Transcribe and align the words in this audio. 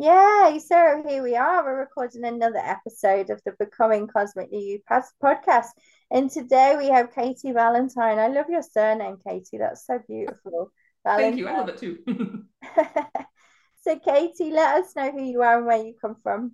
Yeah, 0.00 0.56
so 0.56 1.02
here 1.06 1.22
we 1.22 1.36
are. 1.36 1.62
We're 1.62 1.80
recording 1.80 2.24
another 2.24 2.56
episode 2.56 3.28
of 3.28 3.42
the 3.44 3.52
Becoming 3.58 4.06
Cosmically 4.06 4.80
You 4.88 4.98
podcast. 5.22 5.66
And 6.10 6.30
today 6.30 6.74
we 6.78 6.88
have 6.88 7.14
Katy 7.14 7.52
Valentine. 7.52 8.18
I 8.18 8.28
love 8.28 8.46
your 8.48 8.62
surname, 8.62 9.18
Katy. 9.28 9.58
That's 9.58 9.86
so 9.86 9.98
beautiful. 10.08 10.72
Valentine. 11.04 11.32
Thank 11.36 11.38
you. 11.38 11.48
I 11.48 11.58
love 11.58 11.68
it 11.68 11.76
too. 11.76 11.98
so, 13.82 13.98
Katy, 13.98 14.50
let 14.52 14.82
us 14.82 14.96
know 14.96 15.12
who 15.12 15.22
you 15.22 15.42
are 15.42 15.58
and 15.58 15.66
where 15.66 15.84
you 15.84 15.92
come 16.00 16.16
from. 16.22 16.52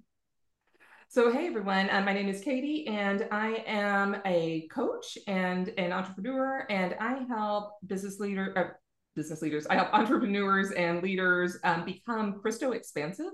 So, 1.07 1.31
hey 1.31 1.47
everyone, 1.47 1.89
uh, 1.91 2.01
my 2.01 2.15
name 2.15 2.29
is 2.29 2.41
Katy, 2.41 2.89
and 2.89 3.29
I 3.31 3.63
am 3.69 4.17
a 4.27 4.67
coach 4.73 5.17
and 5.29 5.69
an 5.79 5.93
entrepreneur, 5.93 6.67
and 6.69 6.97
I 6.99 7.25
help 7.29 7.75
business 7.87 8.19
leader, 8.19 8.53
uh, 8.57 8.77
business 9.17 9.43
leaders. 9.43 9.67
I 9.67 9.75
help 9.75 9.93
entrepreneurs 9.93 10.71
and 10.73 11.03
leaders 11.03 11.59
um, 11.65 11.85
become 11.85 12.39
Christo 12.41 12.73
expansive 12.73 13.33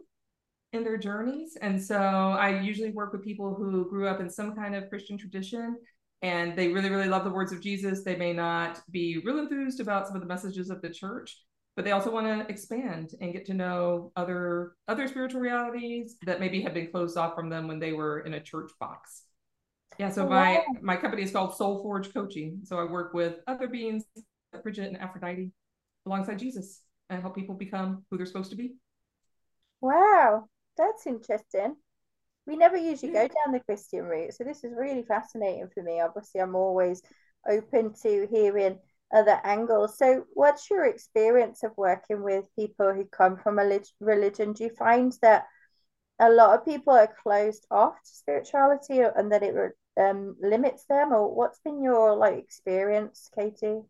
in 0.72 0.84
their 0.84 0.96
journeys. 0.96 1.58
And 1.60 1.82
so 1.82 1.96
I 1.96 2.60
usually 2.60 2.92
work 2.92 3.12
with 3.12 3.22
people 3.22 3.54
who 3.54 3.90
grew 3.90 4.08
up 4.08 4.20
in 4.20 4.30
some 4.30 4.54
kind 4.54 4.74
of 4.74 4.88
Christian 4.88 5.18
tradition 5.18 5.76
and 6.22 6.56
they 6.56 6.68
really, 6.68 6.88
really 6.88 7.08
love 7.08 7.24
the 7.24 7.30
words 7.30 7.52
of 7.52 7.60
Jesus. 7.60 8.04
They 8.04 8.16
may 8.16 8.32
not 8.32 8.80
be 8.90 9.20
real 9.24 9.40
enthused 9.40 9.80
about 9.80 10.06
some 10.06 10.14
of 10.14 10.22
the 10.22 10.28
messages 10.28 10.70
of 10.70 10.80
the 10.80 10.88
church, 10.88 11.36
but 11.74 11.84
they 11.84 11.90
also 11.90 12.12
want 12.12 12.26
to 12.26 12.50
expand 12.50 13.10
and 13.20 13.32
get 13.32 13.44
to 13.46 13.54
know 13.54 14.12
other 14.14 14.74
other 14.86 15.08
spiritual 15.08 15.40
realities 15.40 16.16
that 16.24 16.38
maybe 16.38 16.62
have 16.62 16.74
been 16.74 16.90
closed 16.90 17.16
off 17.16 17.34
from 17.34 17.50
them 17.50 17.66
when 17.66 17.80
they 17.80 17.92
were 17.92 18.20
in 18.20 18.34
a 18.34 18.40
church 18.40 18.70
box. 18.78 19.24
Yeah, 19.98 20.10
so 20.10 20.26
my 20.26 20.62
my 20.80 20.96
company 20.96 21.22
is 21.22 21.32
called 21.32 21.56
Soul 21.56 21.82
Forge 21.82 22.14
Coaching. 22.14 22.60
So 22.64 22.78
I 22.78 22.84
work 22.84 23.12
with 23.14 23.36
other 23.48 23.66
beings, 23.66 24.04
Bridget 24.62 24.88
and 24.88 25.00
Aphrodite, 25.00 25.50
alongside 26.06 26.38
Jesus 26.38 26.82
and 27.10 27.20
help 27.20 27.34
people 27.34 27.54
become 27.54 28.04
who 28.10 28.16
they're 28.16 28.26
supposed 28.26 28.50
to 28.50 28.56
be. 28.56 28.74
Wow, 29.80 30.46
that's 30.76 31.06
interesting. 31.06 31.76
We 32.46 32.56
never 32.56 32.76
usually 32.76 33.12
go 33.12 33.28
down 33.28 33.52
the 33.52 33.60
Christian 33.60 34.04
route, 34.04 34.34
so 34.34 34.44
this 34.44 34.64
is 34.64 34.72
really 34.76 35.04
fascinating 35.04 35.68
for 35.72 35.82
me. 35.82 36.00
Obviously, 36.00 36.40
I'm 36.40 36.56
always 36.56 37.02
open 37.48 37.94
to 38.02 38.26
hearing 38.30 38.78
other 39.12 39.40
angles. 39.44 39.98
So, 39.98 40.24
what's 40.34 40.68
your 40.70 40.86
experience 40.86 41.62
of 41.62 41.72
working 41.76 42.22
with 42.22 42.54
people 42.56 42.92
who 42.92 43.04
come 43.04 43.36
from 43.36 43.58
a 43.58 43.80
religion? 44.00 44.52
Do 44.54 44.64
you 44.64 44.70
find 44.70 45.12
that 45.22 45.46
a 46.18 46.30
lot 46.30 46.58
of 46.58 46.64
people 46.64 46.94
are 46.94 47.14
closed 47.22 47.66
off 47.70 47.94
to 47.94 48.10
spirituality 48.10 49.00
and 49.00 49.30
that 49.32 49.42
it 49.42 49.54
um, 50.00 50.36
limits 50.40 50.84
them, 50.86 51.12
or 51.12 51.34
what's 51.34 51.60
been 51.60 51.82
your 51.82 52.16
like 52.16 52.38
experience, 52.38 53.30
Katy? 53.36 53.82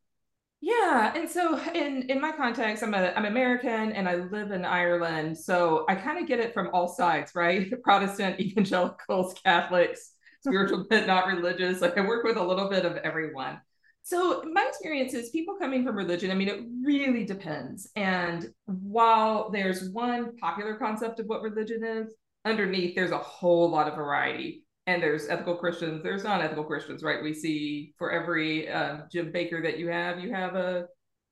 Yeah, 0.64 1.12
and 1.16 1.28
so 1.28 1.58
in 1.74 2.02
in 2.08 2.20
my 2.20 2.30
context, 2.30 2.84
I'm 2.84 2.94
a 2.94 3.12
I'm 3.16 3.24
American 3.24 3.90
and 3.92 4.08
I 4.08 4.14
live 4.14 4.52
in 4.52 4.64
Ireland, 4.64 5.36
so 5.36 5.84
I 5.88 5.96
kind 5.96 6.20
of 6.20 6.28
get 6.28 6.38
it 6.38 6.54
from 6.54 6.70
all 6.72 6.86
sides, 6.86 7.32
right? 7.34 7.70
Protestant, 7.82 8.38
evangelicals, 8.40 9.34
Catholics, 9.44 10.12
spiritual 10.40 10.86
but 10.88 11.08
not 11.08 11.26
religious. 11.26 11.80
Like 11.80 11.98
I 11.98 12.02
work 12.02 12.22
with 12.22 12.36
a 12.36 12.42
little 12.42 12.70
bit 12.70 12.84
of 12.84 12.96
everyone. 12.98 13.60
So 14.04 14.44
my 14.52 14.64
experience 14.68 15.14
is 15.14 15.30
people 15.30 15.56
coming 15.56 15.84
from 15.84 15.96
religion. 15.96 16.30
I 16.30 16.34
mean, 16.34 16.48
it 16.48 16.60
really 16.84 17.24
depends. 17.24 17.90
And 17.96 18.48
while 18.66 19.50
there's 19.50 19.90
one 19.90 20.36
popular 20.36 20.76
concept 20.76 21.18
of 21.18 21.26
what 21.26 21.42
religion 21.42 21.82
is, 21.84 22.14
underneath 22.44 22.94
there's 22.94 23.12
a 23.12 23.18
whole 23.18 23.68
lot 23.68 23.88
of 23.88 23.96
variety 23.96 24.64
and 24.86 25.02
there's 25.02 25.28
ethical 25.28 25.56
Christians, 25.56 26.02
there's 26.02 26.24
non-ethical 26.24 26.64
Christians, 26.64 27.02
right? 27.02 27.22
We 27.22 27.34
see 27.34 27.94
for 27.98 28.10
every 28.10 28.68
uh, 28.68 29.02
Jim 29.10 29.32
Bakker 29.32 29.62
that 29.62 29.78
you 29.78 29.88
have, 29.88 30.20
you 30.20 30.32
have 30.32 30.54
a, 30.54 30.86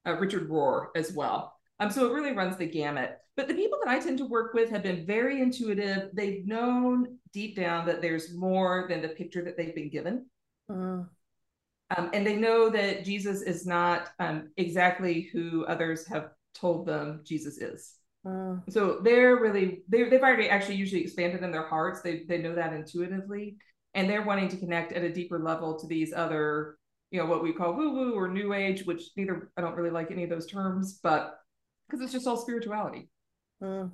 a 0.05 0.15
Richard 0.15 0.49
Rohr 0.49 0.87
as 0.95 1.13
well. 1.13 1.55
Um, 1.81 1.91
so 1.91 2.07
it 2.07 2.13
really 2.13 2.33
runs 2.33 2.57
the 2.57 2.67
gamut. 2.67 3.19
But 3.37 3.49
the 3.49 3.55
people 3.55 3.79
that 3.83 3.91
I 3.91 3.99
tend 3.99 4.19
to 4.19 4.27
work 4.27 4.55
with 4.55 4.71
have 4.71 4.83
been 4.83 5.07
very 5.07 5.41
intuitive. 5.41 6.11
They've 6.13 6.47
known 6.47 7.19
deep 7.33 7.57
down 7.57 7.87
that 7.87 8.03
there's 8.03 8.35
more 8.35 8.87
than 8.89 9.01
the 9.03 9.09
picture 9.09 9.43
that 9.45 9.57
they've 9.57 9.75
been 9.75 9.89
given. 9.89 10.27
Mm. 10.71 11.09
Um, 11.97 12.11
and 12.13 12.27
they 12.27 12.37
know 12.37 12.69
that 12.71 13.05
Jesus 13.05 13.43
is 13.43 13.67
not 13.67 14.11
um, 14.21 14.51
exactly 14.57 15.31
who 15.33 15.65
others 15.65 16.07
have 16.07 16.31
told 16.55 16.87
them 16.87 17.23
Jesus 17.25 17.59
is. 17.59 17.95
Mm. 18.27 18.63
So 18.69 19.01
they're 19.03 19.37
really 19.37 19.83
they 19.89 20.09
they've 20.09 20.21
already 20.21 20.49
actually 20.49 20.77
usually 20.77 21.03
expanded 21.03 21.43
in 21.43 21.51
their 21.51 21.67
hearts. 21.67 22.03
They 22.03 22.25
they 22.29 22.39
know 22.39 22.55
that 22.55 22.73
intuitively, 22.73 23.57
and 23.95 24.09
they're 24.09 24.23
wanting 24.23 24.49
to 24.49 24.57
connect 24.57 24.93
at 24.93 25.05
a 25.05 25.13
deeper 25.13 25.39
level 25.39 25.79
to 25.79 25.87
these 25.87 26.13
other 26.13 26.79
you 27.11 27.19
know 27.19 27.27
what 27.27 27.43
we 27.43 27.53
call 27.53 27.75
woo 27.75 27.93
woo 27.93 28.15
or 28.15 28.29
new 28.29 28.53
age, 28.53 28.85
which 28.85 29.11
neither 29.17 29.51
I 29.57 29.63
don't 29.63 29.75
really 29.75 29.91
like 29.91 30.11
any 30.11 30.25
of 30.25 30.31
those 30.31 30.47
terms, 30.47 31.01
but 31.03 31.39
because 31.89 32.03
it's 32.03 32.13
just 32.13 32.27
all 32.27 32.37
spirituality. 32.37 33.09
Mm. 33.63 33.91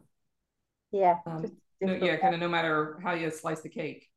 Yeah. 0.92 1.18
Um, 1.26 1.46
no, 1.80 1.94
yeah, 1.94 2.16
kind 2.16 2.34
of 2.34 2.40
no 2.40 2.48
matter 2.48 2.98
how 3.02 3.12
you 3.14 3.30
slice 3.30 3.60
the 3.60 3.68
cake. 3.68 4.08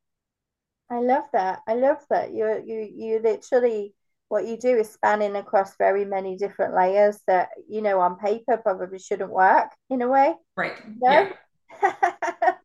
I 0.89 0.99
love 0.99 1.25
that. 1.33 1.59
I 1.67 1.75
love 1.75 2.03
that. 2.09 2.33
You 2.33 2.63
you 2.65 2.89
you 2.93 3.19
literally 3.21 3.93
what 4.29 4.47
you 4.47 4.57
do 4.57 4.77
is 4.77 4.89
spanning 4.89 5.35
across 5.35 5.75
very 5.77 6.05
many 6.05 6.37
different 6.37 6.75
layers 6.75 7.19
that 7.27 7.49
you 7.67 7.81
know 7.81 7.99
on 7.99 8.17
paper 8.17 8.57
probably 8.57 8.99
shouldn't 8.99 9.31
work 9.31 9.69
in 9.89 10.01
a 10.01 10.07
way. 10.07 10.33
Right. 10.55 10.73
No? 10.99 11.29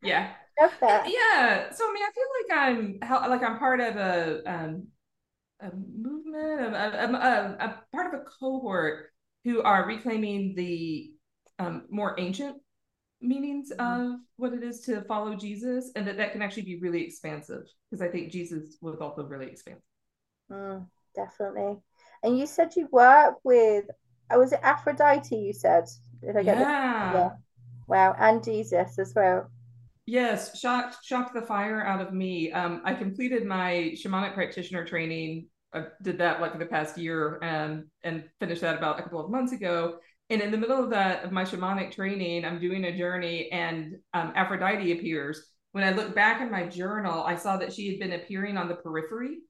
yeah. 0.03 0.31
Yeah. 0.83 1.05
Yeah 1.07 1.71
so 1.73 1.85
i 1.89 1.93
mean 1.93 2.03
i 2.05 2.11
feel 2.15 2.25
like 2.39 3.09
i'm 3.13 3.31
like 3.31 3.43
i'm 3.43 3.59
part 3.59 3.81
of 3.81 3.97
a 3.97 4.41
um 4.47 4.87
a 5.61 5.71
movement 5.75 6.75
a, 6.75 7.05
a, 7.05 7.13
a, 7.13 7.67
a 7.67 7.83
part 7.93 8.15
of 8.15 8.21
a 8.21 8.25
cohort 8.25 9.11
who 9.45 9.63
are 9.63 9.87
reclaiming 9.87 10.55
the 10.55 11.11
um, 11.59 11.87
more 11.91 12.15
ancient 12.19 12.57
meanings 13.21 13.73
mm-hmm. 13.73 14.13
of 14.13 14.21
what 14.37 14.53
it 14.53 14.63
is 14.63 14.81
to 14.83 15.03
follow 15.03 15.35
jesus 15.35 15.91
and 15.97 16.07
that 16.07 16.17
that 16.19 16.33
can 16.33 16.43
actually 16.43 16.63
be 16.63 16.79
really 16.79 17.05
expansive 17.05 17.63
because 17.91 18.01
i 18.01 18.09
think 18.09 18.31
jesus 18.31 18.77
was 18.81 19.01
also 19.01 19.25
really 19.25 19.47
expansive. 19.47 19.83
Mm 20.53 20.87
definitely. 21.15 21.79
And 22.23 22.39
you 22.39 22.47
said 22.47 22.75
you 22.77 22.89
work 22.91 23.37
with, 23.45 23.85
oh, 24.31 24.41
was 24.41 24.53
it 24.53 24.61
Aphrodite? 24.63 25.37
You 25.37 25.53
said, 25.53 25.85
Did 26.23 26.37
I 26.37 26.43
get 26.43 26.59
yeah. 26.59 27.13
yeah. 27.13 27.31
Wow, 27.87 28.17
and 28.19 28.43
Jesus 28.43 28.99
as 28.99 29.13
well. 29.15 29.51
Yes, 30.07 30.59
shocked 30.59 30.97
shocked 31.03 31.35
the 31.35 31.43
fire 31.43 31.85
out 31.85 32.01
of 32.01 32.13
me. 32.13 32.51
Um, 32.53 32.81
I 32.85 32.95
completed 32.95 33.45
my 33.45 33.95
shamanic 33.95 34.35
practitioner 34.35 34.87
training. 34.87 35.49
I 35.75 35.87
did 36.03 36.19
that 36.19 36.41
like 36.41 36.59
the 36.59 36.67
past 36.67 36.97
year 36.97 37.39
and 37.43 37.85
and 38.03 38.25
finished 38.41 38.63
that 38.63 38.79
about 38.79 38.99
a 38.99 39.03
couple 39.03 39.23
of 39.23 39.31
months 39.31 39.53
ago. 39.53 39.99
And 40.31 40.41
in 40.41 40.51
the 40.51 40.57
middle 40.57 40.83
of 40.83 40.91
that 40.91 41.25
of 41.25 41.33
my 41.33 41.45
shamanic 41.45 41.93
training, 41.93 42.47
I'm 42.47 42.59
doing 42.59 42.85
a 42.85 42.97
journey, 42.97 43.51
and 43.51 43.97
um, 44.15 44.33
Aphrodite 44.35 44.93
appears. 44.93 45.51
When 45.73 45.85
I 45.85 45.91
look 45.91 46.15
back 46.15 46.41
in 46.41 46.51
my 46.51 46.67
journal, 46.67 47.25
I 47.25 47.35
saw 47.35 47.57
that 47.57 47.73
she 47.73 47.89
had 47.89 47.99
been 47.99 48.19
appearing 48.19 48.57
on 48.57 48.69
the 48.69 48.77
periphery. 48.77 49.41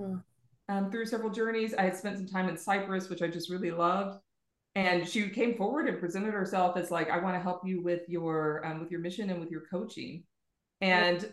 Mm 0.00 0.22
um, 0.68 0.90
through 0.90 1.06
several 1.06 1.30
journeys. 1.30 1.74
I 1.74 1.82
had 1.82 1.96
spent 1.96 2.18
some 2.18 2.26
time 2.26 2.48
in 2.48 2.56
Cyprus, 2.56 3.08
which 3.08 3.22
I 3.22 3.28
just 3.28 3.50
really 3.50 3.70
loved. 3.70 4.20
And 4.74 5.08
she 5.08 5.28
came 5.30 5.56
forward 5.56 5.88
and 5.88 5.98
presented 5.98 6.32
herself 6.32 6.76
as 6.76 6.90
like, 6.90 7.10
I 7.10 7.18
want 7.18 7.34
to 7.34 7.40
help 7.40 7.66
you 7.66 7.82
with 7.82 8.02
your 8.08 8.64
um, 8.64 8.80
with 8.80 8.90
your 8.90 9.00
mission 9.00 9.30
and 9.30 9.40
with 9.40 9.50
your 9.50 9.62
coaching. 9.70 10.22
And 10.80 11.32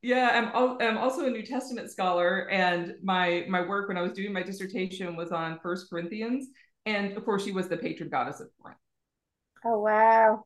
yeah, 0.00 0.50
I'm, 0.54 0.78
I'm 0.80 0.98
also 0.98 1.26
a 1.26 1.30
New 1.30 1.44
Testament 1.44 1.90
scholar, 1.90 2.48
and 2.50 2.94
my 3.02 3.44
my 3.48 3.60
work 3.60 3.88
when 3.88 3.96
I 3.96 4.02
was 4.02 4.12
doing 4.12 4.32
my 4.32 4.42
dissertation 4.42 5.16
was 5.16 5.32
on 5.32 5.58
First 5.62 5.90
Corinthians, 5.90 6.48
and 6.86 7.16
of 7.16 7.24
course 7.24 7.44
she 7.44 7.52
was 7.52 7.68
the 7.68 7.76
patron 7.76 8.08
goddess 8.08 8.40
of 8.40 8.48
Corinth. 8.60 8.78
Oh 9.64 9.78
wow! 9.80 10.44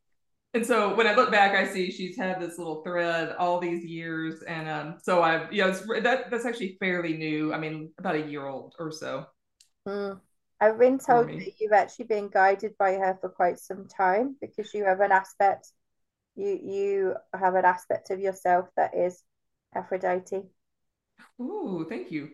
And 0.56 0.66
so 0.66 0.94
when 0.94 1.06
I 1.06 1.14
look 1.14 1.30
back, 1.30 1.54
I 1.54 1.70
see 1.70 1.90
she's 1.90 2.16
had 2.16 2.40
this 2.40 2.56
little 2.56 2.82
thread 2.82 3.36
all 3.38 3.60
these 3.60 3.84
years, 3.84 4.42
and 4.42 4.68
um, 4.68 4.96
so 5.02 5.22
I've 5.22 5.52
yeah, 5.52 5.68
it's, 5.68 5.82
that 6.02 6.30
that's 6.30 6.46
actually 6.46 6.78
fairly 6.80 7.14
new. 7.14 7.52
I 7.52 7.58
mean, 7.58 7.90
about 7.98 8.14
a 8.14 8.22
year 8.22 8.46
old 8.46 8.74
or 8.78 8.90
so. 8.90 9.26
Mm. 9.86 10.18
I've 10.58 10.78
been 10.78 10.98
told 10.98 11.28
that 11.28 11.60
you've 11.60 11.72
actually 11.74 12.06
been 12.06 12.28
guided 12.28 12.72
by 12.78 12.94
her 12.94 13.18
for 13.20 13.28
quite 13.28 13.58
some 13.58 13.86
time 13.86 14.36
because 14.40 14.72
you 14.72 14.84
have 14.84 15.00
an 15.00 15.12
aspect, 15.12 15.68
you 16.34 16.58
you 16.62 17.14
have 17.38 17.54
an 17.54 17.66
aspect 17.66 18.10
of 18.10 18.18
yourself 18.18 18.66
that 18.78 18.96
is 18.96 19.22
Aphrodite. 19.74 20.42
Ooh, 21.38 21.84
thank 21.86 22.10
you. 22.10 22.30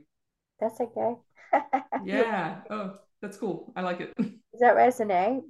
That's 0.61 0.81
okay. 0.81 1.17
yeah. 2.05 2.61
Oh, 2.71 2.99
that's 3.21 3.37
cool. 3.37 3.73
I 3.75 3.83
like 3.83 4.01
it. 4.01 4.15
Does 4.17 4.61
that 4.61 4.77
resonate? 4.77 5.43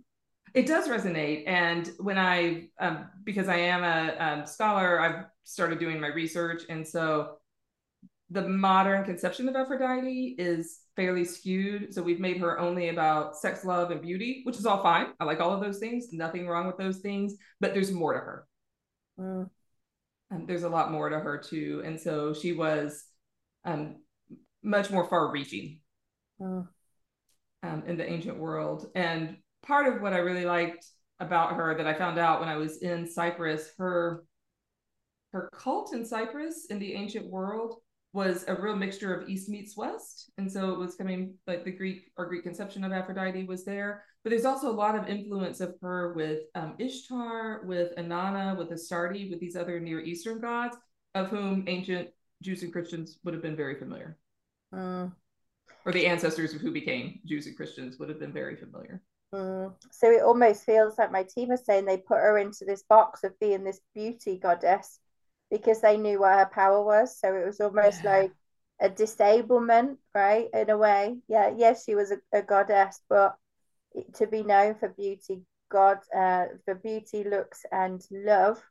It 0.55 0.67
does 0.67 0.89
resonate. 0.89 1.45
And 1.47 1.91
when 1.99 2.19
I, 2.19 2.69
um, 2.79 3.09
because 3.25 3.49
I 3.49 3.57
am 3.57 3.85
a 3.85 4.17
um, 4.19 4.47
scholar, 4.47 5.01
I've 5.01 5.25
started 5.45 5.79
doing 5.79 6.01
my 6.01 6.09
research. 6.09 6.63
And 6.69 6.87
so 6.87 7.37
the 8.31 8.49
modern 8.49 9.05
conception 9.05 9.49
of 9.49 9.57
Aphrodite 9.57 10.37
is 10.39 10.81
fairly 10.97 11.25
skewed. 11.25 11.93
So 11.93 12.03
we've 12.03 12.21
made 12.21 12.39
her 12.39 12.59
only 12.59 12.89
about 12.89 13.37
sex, 13.37 13.65
love, 13.65 13.91
and 13.91 14.03
beauty, 14.03 14.43
which 14.45 14.57
is 14.57 14.67
all 14.67 14.83
fine. 14.83 15.09
I 15.21 15.25
like 15.25 15.41
all 15.41 15.53
of 15.53 15.61
those 15.61 15.79
things. 15.79 16.09
Nothing 16.13 16.47
wrong 16.47 16.67
with 16.67 16.79
those 16.79 16.99
things, 16.99 17.35
but 17.61 17.73
there's 17.73 17.93
more 17.93 18.13
to 18.13 18.21
her. 18.21 18.47
Mm. 19.19 19.51
Um, 20.31 20.47
there's 20.47 20.63
a 20.63 20.69
lot 20.69 20.91
more 20.91 21.09
to 21.09 21.19
her 21.19 21.39
too. 21.39 21.83
And 21.85 22.01
so 22.01 22.33
she 22.33 22.53
was 22.53 23.05
um, 23.65 23.97
much 24.63 24.91
more 24.91 25.09
far 25.09 25.31
reaching 25.31 25.81
mm. 26.41 26.67
um, 27.63 27.83
in 27.87 27.97
the 27.97 28.11
ancient 28.11 28.39
world. 28.39 28.87
And 28.95 29.37
part 29.63 29.93
of 29.93 30.03
what 30.03 30.13
I 30.13 30.19
really 30.19 30.45
liked 30.45 30.87
about 31.21 31.55
her 31.55 31.75
that 31.77 31.87
I 31.87 31.95
found 31.95 32.19
out 32.19 32.41
when 32.41 32.49
I 32.49 32.57
was 32.57 32.79
in 32.79 33.09
Cyprus. 33.09 33.71
Her 33.79 34.25
her 35.33 35.49
cult 35.55 35.95
in 35.95 36.05
Cyprus 36.05 36.67
in 36.69 36.79
the 36.79 36.93
ancient 36.95 37.27
world 37.27 37.77
was 38.13 38.45
a 38.47 38.55
real 38.55 38.77
mixture 38.77 39.15
of 39.15 39.29
East 39.29 39.49
meets 39.49 39.77
West. 39.77 40.31
And 40.37 40.51
so 40.51 40.71
it 40.71 40.79
was 40.79 40.95
coming 40.95 41.35
like 41.47 41.65
the 41.65 41.71
Greek 41.71 42.11
or 42.19 42.27
Greek 42.27 42.43
conception 42.43 42.85
of 42.85 42.93
Aphrodite 42.93 43.45
was 43.45 43.65
there. 43.65 44.05
But 44.23 44.31
there's 44.31 44.45
also 44.45 44.71
a 44.71 44.73
lot 44.73 44.95
of 44.95 45.09
influence 45.09 45.61
of 45.61 45.75
her 45.81 46.13
with 46.13 46.43
um, 46.55 46.75
Ishtar, 46.79 47.63
with 47.65 47.97
Inanna, 47.97 48.57
with 48.57 48.71
Astarte, 48.71 49.31
with 49.31 49.41
these 49.41 49.57
other 49.57 49.81
Near 49.81 50.01
Eastern 50.01 50.41
gods, 50.41 50.77
of 51.15 51.29
whom 51.29 51.65
ancient 51.67 52.11
Jews 52.43 52.63
and 52.63 52.73
Christians 52.73 53.19
would 53.25 53.33
have 53.33 53.43
been 53.43 53.57
very 53.57 53.79
familiar. 53.79 54.19
Mm. 54.75 55.13
Or 55.87 55.93
the 55.93 56.07
ancestors 56.07 56.55
of 56.55 56.61
who 56.61 56.71
became 56.71 57.21
Jews 57.25 57.47
and 57.47 57.57
Christians 57.57 57.99
would 57.99 58.11
have 58.11 58.21
been 58.21 58.33
very 58.33 58.57
familiar. 58.57 59.03
Mm. 59.35 59.73
So 59.91 60.11
it 60.11 60.23
almost 60.23 60.65
feels 60.65 60.99
like 60.99 61.13
my 61.13 61.25
team 61.25 61.53
is 61.53 61.65
saying 61.65 61.85
they 61.85 61.97
put 61.97 62.19
her 62.19 62.39
into 62.39 62.65
this 62.65 62.83
box 62.83 63.25
of 63.25 63.39
being 63.41 63.65
this 63.65 63.81
beauty 63.95 64.39
goddess 64.39 64.99
because 65.51 65.81
they 65.81 65.97
knew 65.97 66.21
what 66.21 66.39
her 66.39 66.51
power 66.53 66.83
was. 66.85 67.19
So 67.19 67.35
it 67.35 67.47
was 67.47 67.61
almost 67.61 68.05
yeah. 68.05 68.17
like 68.17 68.33
a 68.81 68.89
disablement, 68.89 69.99
right? 70.15 70.49
In 70.53 70.71
a 70.71 70.77
way. 70.77 71.17
Yeah, 71.29 71.53
yes, 71.57 71.85
she 71.85 71.95
was 71.95 72.11
a, 72.11 72.19
a 72.33 72.43
goddess, 72.43 73.01
but 73.09 73.37
to 74.15 74.27
be 74.27 74.43
known 74.43 74.75
for 74.75 74.89
beauty, 74.89 75.43
God, 75.71 75.99
uh, 76.15 76.47
for 76.65 76.75
beauty, 76.75 77.25
looks, 77.25 77.65
and 77.71 78.03
love 78.11 78.63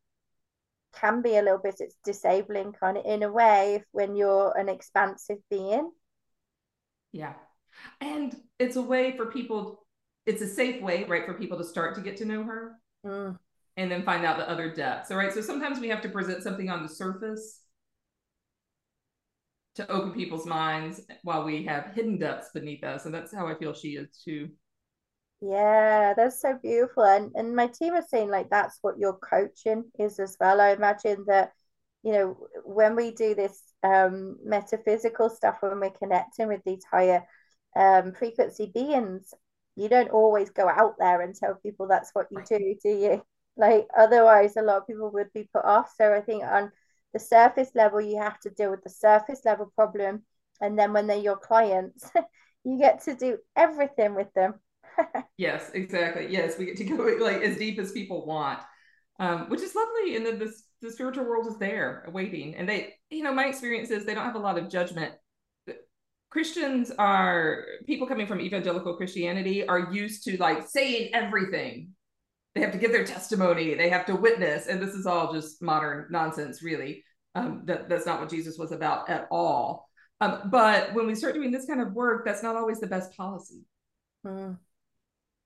can 0.93 1.21
be 1.21 1.37
a 1.37 1.41
little 1.41 1.57
bit 1.57 1.75
it's 1.79 1.95
disabling 2.03 2.73
kind 2.73 2.97
of 2.97 3.05
in 3.05 3.23
a 3.23 3.31
way 3.31 3.83
when 3.91 4.15
you're 4.15 4.55
an 4.57 4.69
expansive 4.69 5.37
being 5.49 5.89
yeah 7.11 7.33
and 7.99 8.35
it's 8.59 8.75
a 8.75 8.81
way 8.81 9.15
for 9.15 9.27
people 9.27 9.85
it's 10.25 10.41
a 10.41 10.47
safe 10.47 10.81
way 10.81 11.03
right 11.06 11.25
for 11.25 11.33
people 11.33 11.57
to 11.57 11.63
start 11.63 11.95
to 11.95 12.01
get 12.01 12.18
to 12.18 12.25
know 12.25 12.44
her 12.44 12.75
mm 13.06 13.38
and 13.77 13.89
then 13.89 14.03
find 14.03 14.25
out 14.25 14.38
the 14.38 14.50
other 14.50 14.73
depths. 14.73 15.12
All 15.12 15.18
right. 15.18 15.33
So 15.33 15.41
sometimes 15.41 15.79
we 15.79 15.88
have 15.89 16.01
to 16.01 16.09
present 16.09 16.44
something 16.44 16.69
on 16.69 16.83
the 16.83 16.89
surface 16.89 17.62
to 19.75 19.89
open 19.89 20.12
people's 20.12 20.45
minds 20.45 21.01
while 21.23 21.45
we 21.45 21.63
have 21.63 21.94
hidden 21.95 22.18
depths 22.18 22.50
beneath 22.53 22.83
us. 22.83 23.06
And 23.06 23.13
that's 23.13 23.33
how 23.33 23.47
I 23.47 23.56
feel 23.56 23.73
she 23.73 23.91
is 23.91 24.21
too. 24.23 24.50
Yeah, 25.41 26.13
that's 26.15 26.41
so 26.41 26.57
beautiful. 26.62 27.03
And 27.03 27.31
and 27.35 27.56
my 27.56 27.67
team 27.67 27.95
is 27.95 28.09
saying 28.09 28.29
like 28.29 28.50
that's 28.50 28.77
what 28.81 29.00
your 29.00 29.17
coaching 29.17 29.85
is 29.97 30.19
as 30.19 30.38
well. 30.39 30.62
I 30.62 30.71
imagine 30.71 31.25
that, 31.27 31.53
you 32.03 32.12
know, 32.12 32.38
when 32.63 32.95
we 32.95 33.12
do 33.12 33.33
this 33.33 33.62
um 33.83 34.38
metaphysical 34.44 35.29
stuff, 35.29 35.57
when 35.62 35.79
we're 35.79 35.89
connecting 35.91 36.47
with 36.47 36.62
these 36.63 36.83
higher 36.91 37.24
um 37.75 38.13
frequency 38.13 38.71
beings, 38.74 39.33
you 39.81 39.89
don't 39.89 40.11
always 40.11 40.51
go 40.51 40.69
out 40.69 40.95
there 40.99 41.21
and 41.21 41.33
tell 41.33 41.55
people 41.55 41.87
that's 41.87 42.11
what 42.13 42.27
you 42.29 42.43
do, 42.47 42.75
do 42.83 42.89
you? 42.89 43.23
Like 43.57 43.87
otherwise, 43.97 44.55
a 44.55 44.61
lot 44.61 44.77
of 44.77 44.87
people 44.87 45.11
would 45.11 45.33
be 45.33 45.49
put 45.53 45.65
off. 45.65 45.91
So 45.97 46.13
I 46.13 46.21
think 46.21 46.43
on 46.43 46.71
the 47.13 47.19
surface 47.19 47.71
level, 47.73 47.99
you 47.99 48.21
have 48.21 48.39
to 48.41 48.49
deal 48.51 48.71
with 48.71 48.83
the 48.83 48.89
surface 48.89 49.41
level 49.43 49.71
problem, 49.75 50.21
and 50.61 50.77
then 50.77 50.93
when 50.93 51.07
they're 51.07 51.17
your 51.17 51.37
clients, 51.37 52.09
you 52.63 52.77
get 52.77 53.03
to 53.03 53.15
do 53.15 53.37
everything 53.55 54.15
with 54.15 54.31
them. 54.33 54.53
yes, 55.37 55.71
exactly. 55.73 56.27
Yes, 56.29 56.57
we 56.57 56.65
get 56.65 56.77
to 56.77 56.83
go 56.83 57.03
like 57.19 57.41
as 57.41 57.57
deep 57.57 57.79
as 57.79 57.91
people 57.91 58.25
want, 58.25 58.59
um, 59.19 59.49
which 59.49 59.61
is 59.61 59.75
lovely. 59.75 60.15
And 60.15 60.25
then 60.25 60.39
the 60.39 60.53
the 60.81 60.91
spiritual 60.91 61.25
world 61.25 61.47
is 61.47 61.57
there 61.57 62.07
waiting, 62.11 62.55
and 62.55 62.69
they, 62.69 62.93
you 63.09 63.23
know, 63.23 63.33
my 63.33 63.47
experience 63.47 63.89
is 63.89 64.05
they 64.05 64.13
don't 64.13 64.25
have 64.25 64.35
a 64.35 64.39
lot 64.39 64.59
of 64.59 64.69
judgment. 64.69 65.13
Christians 66.31 66.91
are 66.97 67.65
people 67.85 68.07
coming 68.07 68.25
from 68.25 68.39
evangelical 68.39 68.95
Christianity 68.95 69.67
are 69.67 69.91
used 69.91 70.23
to 70.23 70.37
like 70.37 70.67
saying 70.67 71.13
everything. 71.13 71.89
They 72.55 72.61
have 72.61 72.71
to 72.71 72.77
give 72.77 72.93
their 72.93 73.05
testimony. 73.05 73.75
They 73.75 73.89
have 73.89 74.05
to 74.05 74.15
witness. 74.15 74.67
And 74.67 74.81
this 74.81 74.95
is 74.95 75.05
all 75.05 75.33
just 75.33 75.61
modern 75.61 76.07
nonsense 76.09 76.63
really. 76.63 77.03
Um, 77.35 77.63
that, 77.65 77.87
that's 77.87 78.05
not 78.05 78.19
what 78.19 78.29
jesus 78.29 78.57
was 78.57 78.71
about 78.73 79.09
at 79.09 79.27
all. 79.31 79.87
Um, 80.19 80.49
but 80.51 80.93
when 80.93 81.07
we 81.07 81.15
start 81.15 81.33
doing 81.33 81.51
this 81.51 81.65
kind 81.65 81.81
of 81.81 81.93
work 81.93 82.25
that's 82.25 82.43
not 82.43 82.55
always 82.55 82.79
the 82.79 82.87
best 82.87 83.15
policy. 83.15 83.61
Mm. 84.25 84.57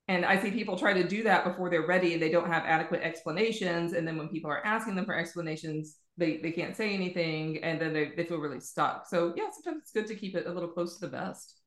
And 0.08 0.24
i 0.24 0.40
see 0.40 0.50
people 0.50 0.76
try 0.78 0.92
to 0.92 1.06
do 1.06 1.22
that 1.22 1.44
before 1.44 1.68
they're 1.68 1.86
ready 1.86 2.12
and 2.12 2.22
they 2.22 2.30
don't 2.30 2.48
have 2.48 2.64
adequate 2.64 3.02
explanations 3.02 3.92
and 3.92 4.06
then 4.06 4.16
when 4.16 4.28
people 4.28 4.50
are 4.50 4.64
asking 4.64 4.94
them 4.94 5.04
for 5.04 5.14
explanations 5.14 5.96
they, 6.18 6.38
they 6.38 6.50
can't 6.50 6.76
say 6.76 6.94
anything 6.94 7.62
and 7.62 7.80
then 7.80 7.92
they, 7.92 8.12
they 8.16 8.24
feel 8.24 8.38
really 8.38 8.60
stuck 8.60 9.06
so 9.06 9.32
yeah 9.36 9.48
sometimes 9.52 9.82
it's 9.82 9.92
good 9.92 10.06
to 10.06 10.14
keep 10.14 10.34
it 10.34 10.46
a 10.46 10.52
little 10.52 10.68
close 10.68 10.98
to 10.98 11.06
the 11.06 11.12
best 11.12 11.60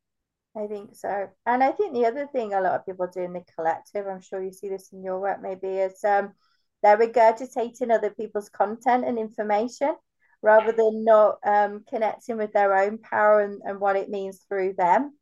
I 0.57 0.65
think 0.65 0.95
so. 0.95 1.29
And 1.45 1.63
I 1.63 1.71
think 1.71 1.93
the 1.93 2.07
other 2.07 2.27
thing 2.27 2.53
a 2.53 2.61
lot 2.61 2.73
of 2.73 2.85
people 2.85 3.07
do 3.07 3.21
in 3.21 3.33
the 3.33 3.43
collective, 3.55 4.07
I'm 4.07 4.19
sure 4.19 4.43
you 4.43 4.51
see 4.51 4.67
this 4.67 4.91
in 4.91 5.03
your 5.03 5.19
work 5.19 5.41
maybe, 5.41 5.67
is 5.67 6.03
um, 6.03 6.33
they're 6.81 6.97
regurgitating 6.97 7.91
other 7.91 8.09
people's 8.09 8.49
content 8.49 9.05
and 9.05 9.19
information 9.19 9.95
rather 10.41 10.71
than 10.71 11.03
not 11.03 11.37
um, 11.45 11.83
connecting 11.87 12.37
with 12.37 12.53
their 12.53 12.75
own 12.75 12.97
power 12.97 13.41
and, 13.41 13.61
and 13.63 13.79
what 13.79 13.95
it 13.95 14.09
means 14.09 14.45
through 14.47 14.73
them. 14.77 15.13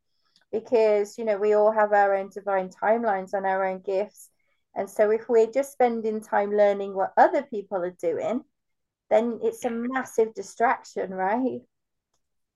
Because, 0.52 1.18
you 1.18 1.26
know, 1.26 1.38
we 1.38 1.54
all 1.54 1.72
have 1.72 1.94
our 1.94 2.16
own 2.16 2.30
divine 2.30 2.70
timelines 2.70 3.34
and 3.34 3.46
our 3.46 3.66
own 3.66 3.80
gifts. 3.80 4.30
And 4.76 4.90
so 4.90 5.12
if 5.12 5.28
we're 5.28 5.52
just 5.52 5.72
spending 5.72 6.22
time 6.22 6.52
learning 6.52 6.94
what 6.94 7.14
other 7.18 7.44
people 7.44 7.84
are 7.84 7.96
doing, 8.02 8.44
then 9.10 9.40
it's 9.42 9.66
a 9.66 9.70
massive 9.70 10.34
distraction, 10.34 11.12
right? 11.12 11.62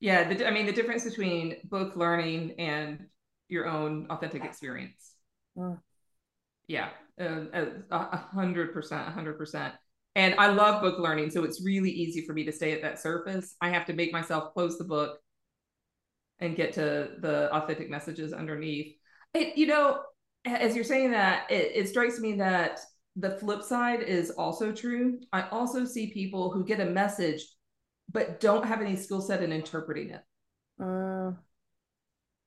yeah 0.01 0.27
the, 0.27 0.45
i 0.45 0.51
mean 0.51 0.65
the 0.65 0.73
difference 0.73 1.05
between 1.05 1.55
book 1.63 1.95
learning 1.95 2.55
and 2.59 3.05
your 3.47 3.67
own 3.67 4.07
authentic 4.09 4.43
experience 4.43 5.13
mm. 5.57 5.79
yeah 6.67 6.89
a 7.17 8.17
hundred 8.17 8.73
percent 8.73 9.07
a 9.07 9.11
hundred 9.11 9.37
percent 9.37 9.73
and 10.15 10.35
i 10.37 10.47
love 10.47 10.81
book 10.81 10.99
learning 10.99 11.29
so 11.29 11.43
it's 11.45 11.63
really 11.63 11.91
easy 11.91 12.25
for 12.25 12.33
me 12.33 12.43
to 12.43 12.51
stay 12.51 12.73
at 12.73 12.81
that 12.81 12.99
surface 12.99 13.55
i 13.61 13.69
have 13.69 13.85
to 13.85 13.93
make 13.93 14.11
myself 14.11 14.53
close 14.53 14.77
the 14.77 14.83
book 14.83 15.19
and 16.41 16.55
get 16.55 16.73
to 16.73 17.11
the 17.19 17.53
authentic 17.53 17.89
messages 17.89 18.33
underneath. 18.33 18.95
It 19.33 19.57
you 19.57 19.67
know 19.67 20.01
as 20.45 20.75
you're 20.75 20.83
saying 20.83 21.11
that 21.11 21.49
it, 21.49 21.71
it 21.75 21.89
strikes 21.89 22.19
me 22.19 22.33
that 22.33 22.79
the 23.15 23.37
flip 23.37 23.61
side 23.61 24.01
is 24.01 24.31
also 24.31 24.71
true. 24.71 25.19
I 25.31 25.47
also 25.49 25.85
see 25.85 26.11
people 26.11 26.51
who 26.51 26.65
get 26.65 26.79
a 26.79 26.85
message 26.85 27.45
but 28.11 28.39
don't 28.39 28.65
have 28.65 28.81
any 28.81 28.95
skill 28.95 29.21
set 29.21 29.41
in 29.41 29.53
interpreting 29.53 30.09
it. 30.09 30.21
Uh, 30.83 31.31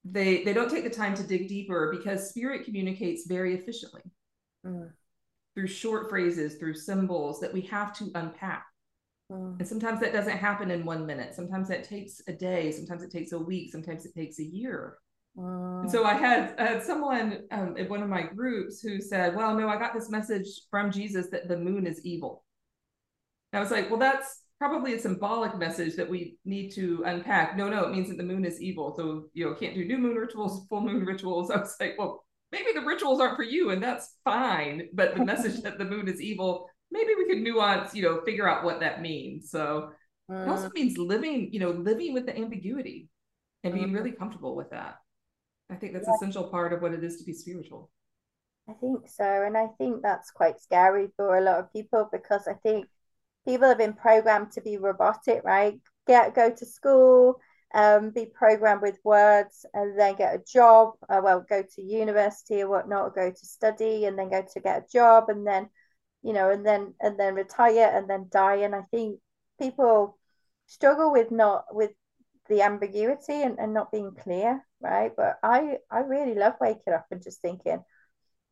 they 0.04 0.44
they 0.44 0.52
don't 0.52 0.70
take 0.70 0.84
the 0.84 0.90
time 0.90 1.14
to 1.14 1.22
dig 1.22 1.48
deeper 1.48 1.90
because 1.96 2.28
spirit 2.28 2.64
communicates 2.64 3.26
very 3.26 3.54
efficiently. 3.54 4.02
Uh, 4.66 4.88
through 5.54 5.66
short 5.68 6.10
phrases, 6.10 6.56
through 6.56 6.74
symbols 6.74 7.40
that 7.40 7.52
we 7.52 7.60
have 7.62 7.96
to 7.96 8.10
unpack. 8.14 8.66
Uh, 9.32 9.56
and 9.58 9.66
sometimes 9.66 10.00
that 10.00 10.12
doesn't 10.12 10.36
happen 10.36 10.70
in 10.70 10.84
one 10.84 11.06
minute. 11.06 11.34
Sometimes 11.34 11.68
that 11.68 11.84
takes 11.84 12.20
a 12.28 12.32
day. 12.32 12.70
Sometimes 12.70 13.02
it 13.02 13.10
takes 13.10 13.32
a 13.32 13.38
week. 13.38 13.72
Sometimes 13.72 14.04
it 14.04 14.14
takes 14.14 14.38
a 14.38 14.44
year. 14.44 14.98
and 15.36 15.90
so 15.90 16.04
I 16.04 16.14
had, 16.14 16.54
I 16.58 16.66
had 16.66 16.82
someone 16.84 17.40
um, 17.50 17.76
in 17.76 17.88
one 17.88 18.02
of 18.02 18.08
my 18.08 18.22
groups 18.22 18.80
who 18.80 19.00
said, 19.00 19.34
"Well, 19.34 19.54
no, 19.56 19.68
I 19.68 19.78
got 19.78 19.94
this 19.94 20.10
message 20.10 20.46
from 20.70 20.92
Jesus 20.92 21.28
that 21.30 21.48
the 21.48 21.56
moon 21.56 21.86
is 21.86 22.04
evil." 22.04 22.44
And 23.52 23.58
I 23.58 23.62
was 23.62 23.72
like, 23.72 23.90
"Well, 23.90 23.98
that's 23.98 24.44
probably 24.58 24.94
a 24.94 24.98
symbolic 24.98 25.56
message 25.58 25.96
that 25.96 26.08
we 26.08 26.38
need 26.44 26.70
to 26.70 27.02
unpack. 27.06 27.56
No, 27.56 27.68
no, 27.68 27.84
it 27.84 27.92
means 27.92 28.08
that 28.08 28.16
the 28.16 28.22
moon 28.22 28.44
is 28.44 28.60
evil. 28.62 28.94
So, 28.96 29.26
you 29.34 29.44
know, 29.44 29.54
can't 29.54 29.74
do 29.74 29.84
new 29.84 29.98
moon 29.98 30.16
rituals, 30.16 30.66
full 30.68 30.80
moon 30.80 31.04
rituals. 31.06 31.50
I 31.50 31.58
was 31.58 31.76
like, 31.80 31.96
well, 31.98 32.24
maybe 32.52 32.68
the 32.74 32.80
rituals 32.80 33.20
aren't 33.20 33.36
for 33.36 33.42
you, 33.42 33.70
and 33.70 33.82
that's 33.82 34.16
fine. 34.24 34.88
But 34.94 35.16
the 35.16 35.24
message 35.24 35.60
that 35.64 35.78
the 35.78 35.84
moon 35.84 36.08
is 36.08 36.20
evil, 36.20 36.70
maybe 36.90 37.14
we 37.16 37.26
could 37.26 37.42
nuance, 37.42 37.94
you 37.94 38.02
know, 38.02 38.20
figure 38.24 38.48
out 38.48 38.64
what 38.64 38.80
that 38.80 39.02
means. 39.02 39.50
So 39.50 39.90
uh, 40.32 40.36
it 40.36 40.48
also 40.48 40.66
uh. 40.66 40.70
means 40.74 40.98
living, 40.98 41.52
you 41.52 41.60
know, 41.60 41.70
living 41.70 42.14
with 42.14 42.26
the 42.26 42.36
ambiguity 42.36 43.08
and 43.62 43.74
being 43.74 43.92
really 43.92 44.12
comfortable 44.12 44.54
with 44.54 44.70
that. 44.70 44.96
I 45.70 45.76
think 45.76 45.94
that's 45.94 46.06
yeah. 46.06 46.14
essential 46.14 46.44
part 46.44 46.72
of 46.72 46.82
what 46.82 46.92
it 46.92 47.02
is 47.02 47.16
to 47.18 47.24
be 47.24 47.32
spiritual. 47.32 47.90
I 48.68 48.72
think 48.74 49.08
so. 49.08 49.24
And 49.24 49.56
I 49.56 49.68
think 49.78 50.02
that's 50.02 50.30
quite 50.30 50.60
scary 50.60 51.08
for 51.16 51.36
a 51.36 51.40
lot 51.40 51.58
of 51.60 51.72
people 51.72 52.08
because 52.12 52.46
I 52.46 52.54
think 52.54 52.86
people 53.46 53.68
have 53.68 53.78
been 53.78 53.94
programmed 53.94 54.52
to 54.52 54.60
be 54.60 54.78
robotic, 54.78 55.42
right? 55.44 55.78
Get 56.06 56.34
go 56.34 56.50
to 56.50 56.66
school, 56.66 57.40
um, 57.74 58.10
be 58.10 58.26
programmed 58.26 58.82
with 58.82 58.98
words, 59.04 59.66
and 59.74 59.98
then 59.98 60.14
get 60.16 60.34
a 60.34 60.42
job. 60.46 60.92
Uh, 61.08 61.20
well, 61.22 61.44
go 61.48 61.62
to 61.62 61.82
university 61.82 62.62
or 62.62 62.68
whatnot, 62.68 63.04
or 63.04 63.10
go 63.10 63.30
to 63.30 63.46
study, 63.46 64.06
and 64.06 64.18
then 64.18 64.30
go 64.30 64.42
to 64.52 64.60
get 64.60 64.84
a 64.84 64.92
job, 64.92 65.28
and 65.28 65.46
then, 65.46 65.68
you 66.24 66.34
know, 66.34 66.50
and 66.50 66.66
then 66.66 66.94
and 67.00 67.20
then 67.20 67.36
retire, 67.36 67.92
and 67.94 68.10
then 68.10 68.28
die. 68.32 68.56
And 68.56 68.74
I 68.76 68.82
think 68.92 69.20
people 69.60 70.18
struggle 70.66 71.12
with 71.12 71.30
not 71.32 71.66
with 71.72 71.92
the 72.48 72.62
ambiguity 72.62 73.42
and, 73.42 73.58
and 73.60 73.74
not 73.74 73.92
being 73.92 74.14
clear, 74.16 74.66
right? 74.80 75.12
But 75.16 75.38
I 75.44 75.78
I 75.90 76.00
really 76.00 76.34
love 76.36 76.54
waking 76.60 76.94
up 76.94 77.06
and 77.12 77.22
just 77.22 77.42
thinking, 77.42 77.84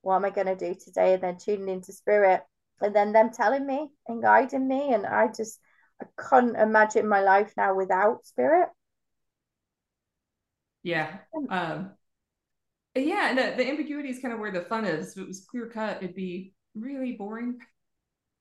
what 0.02 0.16
am 0.16 0.24
I 0.24 0.30
going 0.30 0.46
to 0.48 0.56
do 0.56 0.74
today, 0.74 1.14
and 1.14 1.22
then 1.22 1.38
tuning 1.38 1.68
into 1.68 1.92
spirit 1.92 2.42
and 2.82 2.94
then 2.96 3.12
them 3.12 3.30
telling 3.30 3.66
me 3.66 3.90
and 4.08 4.22
guiding 4.22 4.66
me 4.66 4.92
and 4.92 5.06
i 5.06 5.28
just 5.28 5.60
i 6.02 6.06
can't 6.28 6.56
imagine 6.56 7.06
my 7.08 7.22
life 7.22 7.52
now 7.56 7.74
without 7.76 8.26
spirit 8.26 8.68
yeah 10.82 11.18
um 11.48 11.92
Yeah, 12.94 13.34
the, 13.34 13.56
the 13.56 13.68
ambiguity 13.68 14.10
is 14.10 14.20
kind 14.20 14.34
of 14.34 14.40
where 14.40 14.50
the 14.50 14.62
fun 14.62 14.84
is. 14.84 15.12
If 15.12 15.22
it 15.22 15.26
was 15.26 15.46
clear 15.46 15.66
cut, 15.68 16.02
it'd 16.02 16.14
be 16.14 16.52
really 16.74 17.12
boring. 17.12 17.58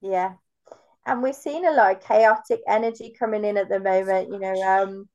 Yeah. 0.01 0.33
And 1.05 1.23
we've 1.23 1.35
seen 1.35 1.65
a 1.65 1.71
lot 1.71 1.95
of 1.95 2.03
chaotic 2.03 2.61
energy 2.67 3.13
coming 3.17 3.43
in 3.43 3.57
at 3.57 3.69
the 3.69 3.79
moment, 3.79 4.29
you 4.31 4.39
know, 4.39 4.53
um, 4.61 5.09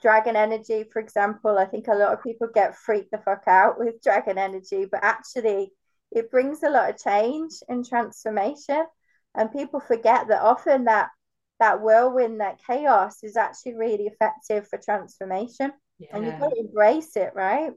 dragon 0.00 0.36
energy, 0.36 0.84
for 0.92 1.00
example. 1.00 1.58
I 1.58 1.66
think 1.66 1.88
a 1.88 1.94
lot 1.94 2.12
of 2.12 2.22
people 2.22 2.48
get 2.52 2.76
freaked 2.76 3.10
the 3.10 3.18
fuck 3.18 3.44
out 3.46 3.78
with 3.78 4.02
dragon 4.02 4.38
energy, 4.38 4.86
but 4.90 5.00
actually 5.02 5.72
it 6.12 6.30
brings 6.30 6.62
a 6.62 6.70
lot 6.70 6.90
of 6.90 6.98
change 7.02 7.52
and 7.68 7.86
transformation. 7.86 8.84
And 9.34 9.52
people 9.52 9.80
forget 9.80 10.28
that 10.28 10.42
often 10.42 10.84
that 10.84 11.08
that 11.58 11.80
whirlwind, 11.80 12.40
that 12.40 12.60
chaos 12.66 13.22
is 13.22 13.36
actually 13.36 13.74
really 13.74 14.06
effective 14.06 14.68
for 14.68 14.78
transformation. 14.78 15.72
Yeah. 15.98 16.08
And 16.12 16.26
you've 16.26 16.38
got 16.38 16.50
to 16.50 16.60
embrace 16.60 17.16
it, 17.16 17.32
right? 17.34 17.72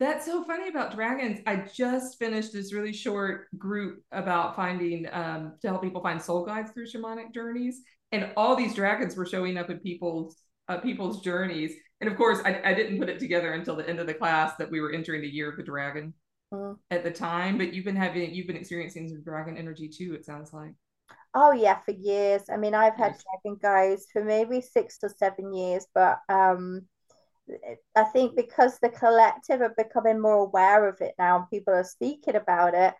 That's 0.00 0.24
so 0.24 0.44
funny 0.44 0.68
about 0.68 0.94
dragons. 0.94 1.40
I 1.46 1.56
just 1.74 2.18
finished 2.18 2.52
this 2.52 2.72
really 2.72 2.92
short 2.92 3.46
group 3.58 4.04
about 4.12 4.54
finding 4.54 5.08
um, 5.12 5.54
to 5.60 5.68
help 5.68 5.82
people 5.82 6.00
find 6.00 6.22
soul 6.22 6.44
guides 6.46 6.70
through 6.70 6.86
shamanic 6.86 7.34
journeys, 7.34 7.80
and 8.12 8.30
all 8.36 8.54
these 8.54 8.74
dragons 8.74 9.16
were 9.16 9.26
showing 9.26 9.56
up 9.58 9.70
in 9.70 9.80
people's 9.80 10.36
uh, 10.68 10.78
people's 10.78 11.20
journeys. 11.22 11.72
And 12.00 12.08
of 12.08 12.16
course, 12.16 12.38
I, 12.44 12.60
I 12.64 12.74
didn't 12.74 12.98
put 12.98 13.08
it 13.08 13.18
together 13.18 13.54
until 13.54 13.74
the 13.74 13.88
end 13.88 13.98
of 13.98 14.06
the 14.06 14.14
class 14.14 14.54
that 14.58 14.70
we 14.70 14.80
were 14.80 14.92
entering 14.92 15.20
the 15.20 15.28
year 15.28 15.50
of 15.50 15.56
the 15.56 15.64
dragon 15.64 16.14
mm. 16.54 16.76
at 16.92 17.02
the 17.02 17.10
time. 17.10 17.58
But 17.58 17.74
you've 17.74 17.84
been 17.84 17.96
having 17.96 18.32
you've 18.32 18.46
been 18.46 18.56
experiencing 18.56 19.08
some 19.08 19.22
dragon 19.24 19.56
energy 19.56 19.88
too. 19.88 20.14
It 20.14 20.24
sounds 20.24 20.52
like. 20.52 20.74
Oh 21.34 21.50
yeah, 21.52 21.78
for 21.84 21.90
years. 21.90 22.42
I 22.52 22.56
mean, 22.56 22.74
I've 22.74 22.96
had 22.96 23.14
yes. 23.14 23.24
dragon 23.24 23.58
guides 23.60 24.06
for 24.12 24.24
maybe 24.24 24.60
six 24.60 24.98
to 24.98 25.08
seven 25.08 25.52
years, 25.52 25.86
but 25.92 26.20
um, 26.28 26.86
I 27.96 28.04
think 28.04 28.36
because 28.36 28.78
the 28.78 28.90
collective 28.90 29.60
are 29.60 29.74
becoming 29.76 30.20
more 30.20 30.44
aware 30.44 30.88
of 30.88 31.00
it 31.00 31.14
now 31.18 31.36
and 31.36 31.50
people 31.50 31.74
are 31.74 31.84
speaking 31.84 32.36
about 32.36 32.74
it, 32.74 32.94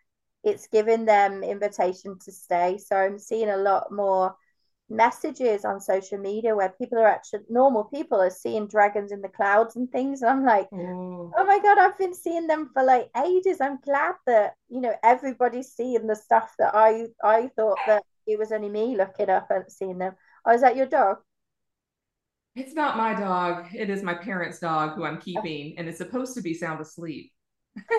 it's 0.44 0.68
giving 0.68 1.04
them 1.04 1.42
invitation 1.42 2.18
to 2.24 2.32
stay. 2.32 2.78
So 2.78 2.96
I'm 2.96 3.18
seeing 3.18 3.50
a 3.50 3.56
lot 3.56 3.92
more 3.92 4.34
messages 4.90 5.64
on 5.64 5.80
social 5.80 6.18
media 6.18 6.56
where 6.56 6.70
people 6.70 6.98
are 6.98 7.06
actually 7.06 7.40
normal 7.50 7.84
people 7.84 8.20
are 8.20 8.30
seeing 8.30 8.66
dragons 8.66 9.12
in 9.12 9.20
the 9.20 9.28
clouds 9.28 9.76
and 9.76 9.90
things. 9.90 10.22
And 10.22 10.30
I'm 10.30 10.44
like, 10.44 10.68
oh. 10.72 11.32
oh 11.36 11.44
my 11.44 11.58
God, 11.58 11.78
I've 11.78 11.98
been 11.98 12.14
seeing 12.14 12.46
them 12.46 12.70
for 12.72 12.82
like 12.82 13.10
ages. 13.24 13.60
I'm 13.60 13.78
glad 13.84 14.14
that, 14.26 14.54
you 14.68 14.80
know, 14.80 14.94
everybody's 15.02 15.72
seeing 15.72 16.06
the 16.06 16.16
stuff 16.16 16.54
that 16.58 16.74
I 16.74 17.06
I 17.22 17.50
thought 17.56 17.78
that 17.86 18.02
it 18.26 18.38
was 18.38 18.52
only 18.52 18.68
me 18.68 18.96
looking 18.96 19.30
up 19.30 19.50
and 19.50 19.64
seeing 19.70 19.98
them. 19.98 20.14
Oh, 20.46 20.52
is 20.52 20.60
that 20.62 20.76
your 20.76 20.86
dog? 20.86 21.18
It's 22.58 22.74
not 22.74 22.96
my 22.96 23.14
dog. 23.14 23.66
It 23.72 23.88
is 23.88 24.02
my 24.02 24.14
parents' 24.14 24.58
dog 24.58 24.96
who 24.96 25.04
I'm 25.04 25.20
keeping, 25.20 25.78
and 25.78 25.88
it's 25.88 25.98
supposed 25.98 26.34
to 26.34 26.42
be 26.42 26.52
sound 26.52 26.80
asleep. 26.80 27.32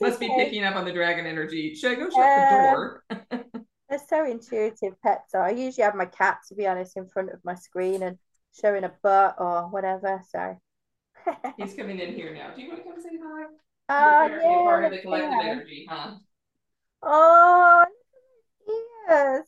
Must 0.00 0.20
be 0.20 0.28
picking 0.28 0.62
up 0.62 0.76
on 0.76 0.84
the 0.84 0.92
dragon 0.92 1.26
energy. 1.26 1.74
Should 1.74 1.90
I 1.90 1.94
go 1.96 2.08
shut 2.08 2.20
uh, 2.20 2.50
the 2.50 2.70
door? 2.70 3.04
they're 3.88 3.98
so 4.08 4.24
intuitive 4.24 4.94
pets 5.02 5.34
are. 5.34 5.42
I 5.42 5.50
usually 5.50 5.82
have 5.82 5.96
my 5.96 6.04
cat, 6.04 6.38
to 6.48 6.54
be 6.54 6.68
honest, 6.68 6.96
in 6.96 7.08
front 7.08 7.30
of 7.30 7.44
my 7.44 7.56
screen 7.56 8.04
and 8.04 8.16
showing 8.60 8.84
a 8.84 8.92
butt 9.02 9.34
or 9.38 9.62
whatever. 9.62 10.22
So 10.30 10.56
he's 11.56 11.74
coming 11.74 11.98
in 11.98 12.14
here 12.14 12.32
now. 12.32 12.54
Do 12.54 12.62
you 12.62 12.68
want 12.68 12.84
to 12.84 12.88
come 12.88 13.02
say 13.02 13.18
hi? 13.20 13.46
Uh, 13.88 14.28
You're 14.28 14.40
yeah, 14.40 14.62
part 14.62 14.84
of 14.84 14.92
the 14.92 14.98
collective 14.98 15.32
yeah. 15.32 15.50
energy, 15.50 15.86
huh? 15.90 16.14
Oh, 17.02 17.84
yes. 19.08 19.46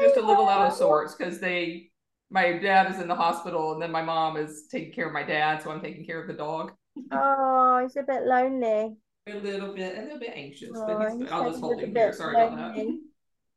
Just 0.00 0.16
a 0.16 0.22
little 0.22 0.48
out 0.48 0.68
of 0.68 0.72
sorts 0.72 1.14
because 1.14 1.38
they 1.38 1.90
my 2.30 2.58
dad 2.58 2.90
is 2.90 3.00
in 3.00 3.08
the 3.08 3.14
hospital 3.14 3.72
and 3.72 3.82
then 3.82 3.92
my 3.92 4.02
mom 4.02 4.36
is 4.36 4.66
taking 4.70 4.92
care 4.92 5.06
of 5.06 5.12
my 5.12 5.22
dad, 5.22 5.62
so 5.62 5.70
I'm 5.70 5.80
taking 5.80 6.04
care 6.04 6.20
of 6.20 6.28
the 6.28 6.34
dog. 6.34 6.72
Oh, 7.12 7.80
he's 7.82 7.96
a 7.96 8.02
bit 8.02 8.24
lonely. 8.24 8.96
A 9.26 9.34
little 9.36 9.74
bit, 9.74 9.98
a 9.98 10.02
little 10.02 10.18
bit 10.18 10.32
anxious, 10.34 10.70
oh, 10.74 10.86
but 10.86 11.18
he's, 11.18 11.30
I'll 11.30 11.50
just 11.50 11.60
hold 11.60 11.82
him 11.82 11.94
here. 11.94 12.12
Sorry 12.12 12.36
lonely. 12.36 12.54
about 12.54 12.76
that. 12.76 12.86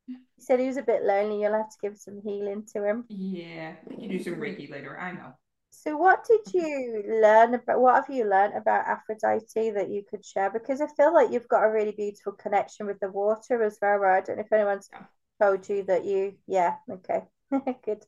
He 0.08 0.16
said 0.40 0.60
he 0.60 0.68
was 0.68 0.78
a 0.78 0.84
bit 0.84 1.04
lonely. 1.04 1.42
You'll 1.42 1.54
have 1.54 1.70
to 1.70 1.78
give 1.82 1.98
some 1.98 2.22
healing 2.24 2.64
to 2.74 2.84
him. 2.84 3.06
Yeah, 3.10 3.74
you 3.98 4.08
do 4.08 4.24
some 4.24 4.36
Reiki 4.36 4.72
later. 4.72 4.98
I 4.98 5.12
know. 5.12 5.34
So, 5.72 5.98
what 5.98 6.26
did 6.26 6.54
you 6.54 7.04
learn 7.22 7.54
about? 7.54 7.82
What 7.82 7.96
have 7.96 8.10
you 8.10 8.30
learned 8.30 8.56
about 8.56 8.88
Aphrodite 8.88 9.72
that 9.72 9.90
you 9.90 10.04
could 10.10 10.26
share? 10.26 10.50
Because 10.50 10.82
I 10.82 10.88
feel 10.96 11.14
like 11.14 11.32
you've 11.32 11.48
got 11.48 11.66
a 11.66 11.72
really 11.72 11.92
beautiful 11.92 12.34
connection 12.34 12.88
with 12.88 13.00
the 13.00 13.12
water 13.12 13.62
as 13.62 13.78
well. 13.82 14.04
I 14.04 14.22
don't 14.22 14.38
know 14.38 14.44
if 14.44 14.54
anyone's 14.54 14.90
yeah. 14.92 15.06
told 15.42 15.68
you 15.68 15.84
that 15.84 16.06
you. 16.06 16.36
Yeah. 16.48 16.76
Okay. 16.90 17.24
Good 17.86 18.06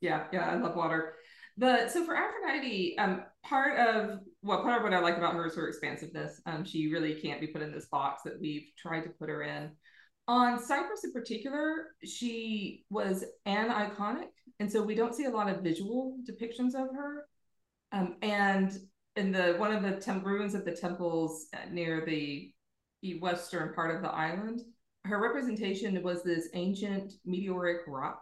yeah, 0.00 0.24
yeah, 0.32 0.50
I 0.50 0.56
love 0.56 0.76
water. 0.76 1.14
The 1.58 1.88
so 1.88 2.04
for 2.04 2.14
Aphrodite, 2.14 2.96
um, 2.98 3.22
part 3.42 3.78
of 3.78 4.20
well, 4.42 4.62
part 4.62 4.76
of 4.76 4.82
what 4.82 4.92
I 4.92 5.00
like 5.00 5.16
about 5.16 5.34
her 5.34 5.46
is 5.46 5.56
her 5.56 5.68
expansiveness. 5.68 6.40
Um, 6.44 6.64
she 6.64 6.92
really 6.92 7.14
can't 7.14 7.40
be 7.40 7.46
put 7.46 7.62
in 7.62 7.72
this 7.72 7.86
box 7.86 8.22
that 8.24 8.38
we've 8.38 8.66
tried 8.78 9.02
to 9.02 9.10
put 9.10 9.30
her 9.30 9.42
in. 9.42 9.70
On 10.28 10.62
Cyprus 10.62 11.04
in 11.04 11.12
particular, 11.12 11.86
she 12.04 12.84
was 12.90 13.24
aniconic, 13.46 14.28
and 14.60 14.70
so 14.70 14.82
we 14.82 14.94
don't 14.94 15.14
see 15.14 15.24
a 15.24 15.30
lot 15.30 15.48
of 15.48 15.62
visual 15.62 16.18
depictions 16.28 16.74
of 16.74 16.94
her. 16.94 17.26
Um, 17.92 18.16
and 18.20 18.76
in 19.14 19.32
the 19.32 19.54
one 19.56 19.72
of 19.72 19.82
the 19.82 20.20
ruins 20.20 20.54
of 20.54 20.64
the 20.66 20.76
temples 20.76 21.46
near 21.70 22.04
the 22.04 22.52
western 23.20 23.72
part 23.72 23.94
of 23.94 24.02
the 24.02 24.10
island, 24.10 24.60
her 25.04 25.20
representation 25.20 26.02
was 26.02 26.22
this 26.22 26.48
ancient 26.52 27.14
meteoric 27.24 27.82
rock 27.86 28.20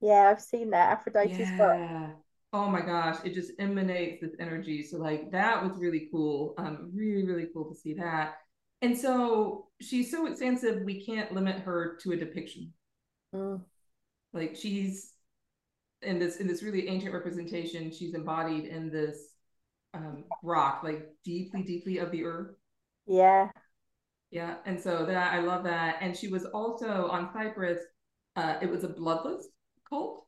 yeah, 0.00 0.30
I've 0.30 0.42
seen 0.42 0.70
that 0.70 0.92
Aphrodite's 0.92 1.38
yeah. 1.38 2.10
Oh 2.52 2.68
my 2.68 2.80
gosh, 2.80 3.16
it 3.24 3.34
just 3.34 3.52
emanates 3.58 4.20
this 4.20 4.34
energy. 4.38 4.82
So 4.82 4.98
like 4.98 5.30
that 5.32 5.62
was 5.62 5.78
really 5.78 6.08
cool. 6.10 6.54
Um, 6.58 6.90
really, 6.94 7.26
really 7.26 7.48
cool 7.52 7.68
to 7.70 7.74
see 7.74 7.94
that. 7.94 8.36
And 8.82 8.96
so 8.96 9.68
she's 9.80 10.10
so 10.10 10.26
extensive, 10.26 10.82
we 10.82 11.04
can't 11.04 11.32
limit 11.32 11.60
her 11.60 11.98
to 12.02 12.12
a 12.12 12.16
depiction. 12.16 12.72
Mm. 13.34 13.62
Like 14.32 14.56
she's 14.56 15.12
in 16.02 16.18
this 16.18 16.36
in 16.36 16.46
this 16.46 16.62
really 16.62 16.88
ancient 16.88 17.12
representation, 17.12 17.90
she's 17.90 18.14
embodied 18.14 18.66
in 18.66 18.90
this 18.90 19.34
um, 19.94 20.24
rock, 20.42 20.82
like 20.84 21.08
deeply, 21.24 21.62
deeply 21.62 21.98
of 21.98 22.10
the 22.10 22.24
earth. 22.24 22.54
Yeah. 23.06 23.48
Yeah. 24.30 24.56
And 24.66 24.80
so 24.80 25.06
that 25.06 25.32
I 25.32 25.40
love 25.40 25.64
that. 25.64 25.98
And 26.00 26.16
she 26.16 26.28
was 26.28 26.44
also 26.44 27.08
on 27.08 27.30
Cyprus, 27.32 27.80
uh, 28.36 28.56
it 28.60 28.70
was 28.70 28.84
a 28.84 28.88
bloodless 28.88 29.48
cult. 29.88 30.26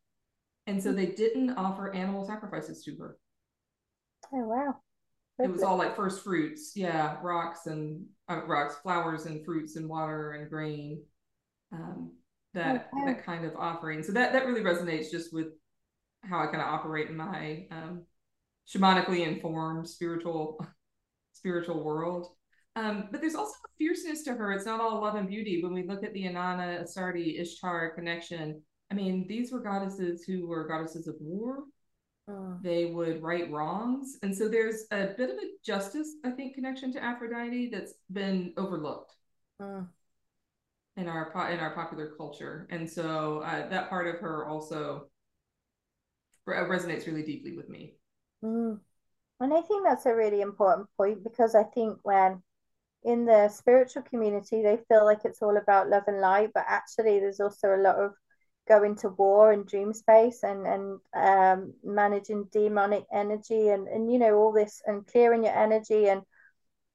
And 0.66 0.82
so 0.82 0.92
they 0.92 1.06
didn't 1.06 1.50
offer 1.50 1.94
animal 1.94 2.26
sacrifices 2.26 2.82
to 2.84 2.96
her. 2.96 3.16
Oh, 4.32 4.44
wow. 4.44 4.74
It 5.38 5.50
was 5.50 5.62
all 5.62 5.78
like 5.78 5.96
first 5.96 6.22
fruits. 6.22 6.72
Yeah. 6.74 7.16
Rocks 7.22 7.66
and 7.66 8.04
uh, 8.28 8.44
rocks, 8.46 8.76
flowers 8.82 9.26
and 9.26 9.44
fruits 9.44 9.76
and 9.76 9.88
water 9.88 10.32
and 10.32 10.50
grain. 10.50 11.02
Um, 11.72 12.12
that, 12.54 12.90
okay. 12.92 13.12
that 13.12 13.24
kind 13.24 13.44
of 13.44 13.54
offering. 13.56 14.02
So 14.02 14.12
that, 14.12 14.32
that 14.32 14.46
really 14.46 14.62
resonates 14.62 15.10
just 15.10 15.32
with 15.32 15.48
how 16.22 16.40
I 16.40 16.46
kind 16.46 16.60
of 16.60 16.68
operate 16.68 17.08
in 17.08 17.16
my 17.16 17.66
um, 17.70 18.02
shamanically 18.68 19.26
informed 19.26 19.88
spiritual 19.88 20.64
spiritual 21.32 21.84
world. 21.84 22.26
Um, 22.76 23.08
but 23.10 23.20
there's 23.20 23.34
also 23.34 23.52
a 23.52 23.68
fierceness 23.78 24.22
to 24.24 24.34
her. 24.34 24.52
It's 24.52 24.66
not 24.66 24.80
all 24.80 25.00
love 25.00 25.14
and 25.14 25.28
beauty. 25.28 25.62
When 25.62 25.72
we 25.72 25.86
look 25.86 26.04
at 26.04 26.12
the 26.12 26.24
Inanna, 26.24 26.82
Astarte, 26.82 27.38
Ishtar 27.38 27.90
connection, 27.94 28.62
I 28.90 28.94
mean, 28.94 29.26
these 29.28 29.52
were 29.52 29.60
goddesses 29.60 30.24
who 30.24 30.46
were 30.46 30.66
goddesses 30.66 31.06
of 31.08 31.16
war. 31.20 31.64
Uh. 32.30 32.56
They 32.62 32.86
would 32.86 33.22
right 33.22 33.50
wrongs. 33.50 34.18
And 34.22 34.36
so 34.36 34.48
there's 34.48 34.84
a 34.90 35.08
bit 35.16 35.30
of 35.30 35.36
a 35.36 35.50
justice, 35.64 36.16
I 36.24 36.30
think, 36.30 36.54
connection 36.54 36.92
to 36.92 37.02
Aphrodite 37.02 37.70
that's 37.70 37.94
been 38.12 38.52
overlooked 38.56 39.12
uh. 39.62 39.82
in 40.96 41.08
our 41.08 41.30
in 41.50 41.60
our 41.60 41.74
popular 41.74 42.14
culture. 42.16 42.66
And 42.70 42.88
so 42.88 43.40
uh, 43.40 43.68
that 43.68 43.88
part 43.88 44.06
of 44.06 44.20
her 44.20 44.46
also 44.46 45.08
resonates 46.46 47.06
really 47.06 47.22
deeply 47.22 47.56
with 47.56 47.68
me. 47.68 47.94
Mm. 48.44 48.80
And 49.40 49.54
I 49.54 49.60
think 49.60 49.84
that's 49.84 50.06
a 50.06 50.14
really 50.14 50.40
important 50.40 50.88
point 50.96 51.22
because 51.22 51.54
I 51.54 51.62
think 51.62 51.98
when 52.02 52.42
in 53.04 53.24
the 53.24 53.48
spiritual 53.48 54.02
community, 54.02 54.62
they 54.62 54.78
feel 54.88 55.04
like 55.04 55.24
it's 55.24 55.42
all 55.42 55.56
about 55.56 55.88
love 55.88 56.02
and 56.08 56.20
light, 56.20 56.50
but 56.52 56.64
actually, 56.66 57.20
there's 57.20 57.40
also 57.40 57.74
a 57.74 57.80
lot 57.80 57.96
of 57.96 58.14
going 58.68 58.94
to 58.96 59.08
war 59.08 59.52
and 59.52 59.66
dream 59.66 59.92
space 59.92 60.42
and 60.42 60.66
and 60.66 61.00
um, 61.14 61.74
managing 61.82 62.44
demonic 62.52 63.04
energy 63.12 63.68
and 63.68 63.88
and 63.88 64.12
you 64.12 64.18
know 64.18 64.34
all 64.34 64.52
this 64.52 64.82
and 64.86 65.06
clearing 65.06 65.44
your 65.44 65.56
energy 65.56 66.08
and 66.08 66.22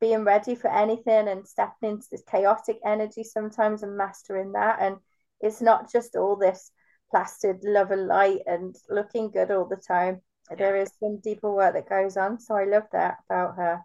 being 0.04 0.26
ready 0.26 0.54
for 0.54 0.70
anything 0.70 1.30
and 1.30 1.48
stepping 1.48 1.92
into 1.92 2.08
this 2.12 2.24
chaotic 2.30 2.78
energy 2.86 3.24
sometimes 3.24 3.84
and 3.84 3.96
mastering 3.96 4.52
that. 4.52 4.78
And 4.82 4.98
it's 5.40 5.62
not 5.62 5.90
just 5.90 6.18
all 6.18 6.36
this 6.36 6.72
plastered 7.10 7.62
love 7.64 7.92
and 7.92 8.08
light 8.08 8.42
and 8.46 8.76
looking 8.90 9.32
good 9.32 9.50
all 9.50 9.66
the 9.66 9.78
time. 9.78 10.22
Yeah. 10.50 10.58
there 10.58 10.76
is 10.76 10.92
some 11.00 11.22
deeper 11.24 11.50
work 11.50 11.74
that 11.74 11.88
goes 11.88 12.18
on. 12.18 12.38
So 12.38 12.54
i 12.56 12.66
love 12.66 12.84
that 12.92 13.16
about 13.30 13.56
her. 13.56 13.82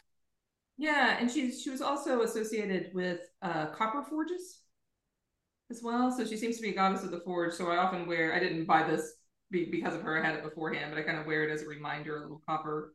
Yeah 0.76 1.16
and 1.21 1.30
she's 1.30 1.62
she 1.62 1.71
was 1.71 1.80
also 1.80 2.23
associated 2.23 2.90
with 2.95 3.21
uh, 3.42 3.66
copper 3.66 4.02
forges 4.02 4.62
as 5.70 5.82
well. 5.82 6.10
So 6.10 6.25
she 6.25 6.37
seems 6.37 6.56
to 6.56 6.62
be 6.62 6.70
a 6.70 6.75
goddess 6.75 7.04
of 7.04 7.10
the 7.10 7.20
forge. 7.20 7.54
So 7.54 7.70
I 7.70 7.76
often 7.76 8.06
wear, 8.06 8.34
I 8.34 8.38
didn't 8.38 8.64
buy 8.64 8.82
this 8.84 9.14
because 9.50 9.94
of 9.94 10.02
her, 10.02 10.18
I 10.18 10.26
had 10.26 10.37
it 10.37 10.44
beforehand, 10.44 10.90
but 10.90 10.98
I 10.98 11.02
kind 11.02 11.18
of 11.18 11.26
wear 11.26 11.44
it 11.44 11.52
as 11.52 11.62
a 11.62 11.66
reminder, 11.66 12.18
a 12.18 12.22
little 12.22 12.42
copper 12.46 12.94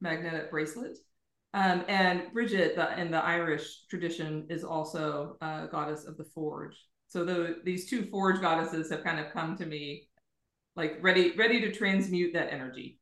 magnetic 0.00 0.50
bracelet. 0.50 0.96
Um, 1.54 1.84
and 1.86 2.32
Bridget, 2.32 2.76
the, 2.76 2.98
in 2.98 3.10
the 3.10 3.22
Irish 3.22 3.86
tradition, 3.90 4.46
is 4.48 4.64
also 4.64 5.36
a 5.42 5.68
goddess 5.70 6.04
of 6.04 6.16
the 6.16 6.24
forge. 6.24 6.76
So 7.08 7.24
the, 7.24 7.56
these 7.62 7.90
two 7.90 8.06
forge 8.06 8.40
goddesses 8.40 8.90
have 8.90 9.04
kind 9.04 9.20
of 9.20 9.32
come 9.32 9.56
to 9.58 9.66
me, 9.66 10.08
like 10.76 10.96
ready, 11.02 11.32
ready 11.36 11.60
to 11.60 11.70
transmute 11.70 12.32
that 12.32 12.50
energy. 12.50 12.98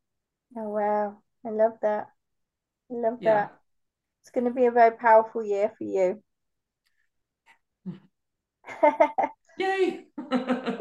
Oh 0.58 0.68
wow, 0.68 1.18
I 1.46 1.50
love 1.50 1.74
that. 1.82 2.08
I 2.90 2.94
love 2.94 3.18
yeah. 3.20 3.34
that. 3.34 3.54
It's 4.22 4.30
going 4.30 4.46
to 4.46 4.50
be 4.50 4.66
a 4.66 4.72
very 4.72 4.96
powerful 4.96 5.44
year 5.44 5.72
for 5.78 5.84
you. 5.84 6.20
Yay! 9.58 10.06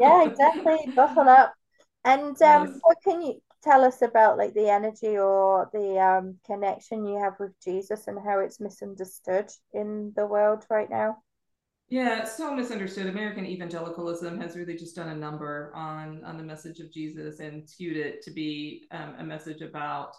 yeah, 0.00 0.24
exactly. 0.24 0.78
Buckle 0.94 1.28
up. 1.28 1.54
And 2.04 2.40
um, 2.42 2.66
yes. 2.66 2.78
what 2.82 2.96
can 3.04 3.20
you 3.20 3.40
tell 3.62 3.84
us 3.84 4.02
about 4.02 4.38
like 4.38 4.54
the 4.54 4.70
energy 4.70 5.18
or 5.18 5.68
the 5.72 5.98
um, 5.98 6.36
connection 6.46 7.04
you 7.04 7.18
have 7.18 7.34
with 7.38 7.52
Jesus 7.62 8.06
and 8.06 8.18
how 8.24 8.38
it's 8.38 8.60
misunderstood 8.60 9.50
in 9.74 10.12
the 10.16 10.26
world 10.26 10.64
right 10.70 10.88
now? 10.88 11.18
Yeah, 11.88 12.24
so 12.24 12.54
misunderstood. 12.54 13.08
American 13.08 13.44
evangelicalism 13.44 14.40
has 14.40 14.56
really 14.56 14.76
just 14.76 14.94
done 14.94 15.08
a 15.08 15.14
number 15.14 15.72
on 15.74 16.22
on 16.24 16.36
the 16.36 16.44
message 16.44 16.78
of 16.78 16.92
Jesus 16.92 17.40
and 17.40 17.68
skewed 17.68 17.96
it 17.96 18.22
to 18.22 18.30
be 18.30 18.86
um, 18.92 19.14
a 19.18 19.24
message 19.24 19.60
about 19.60 20.12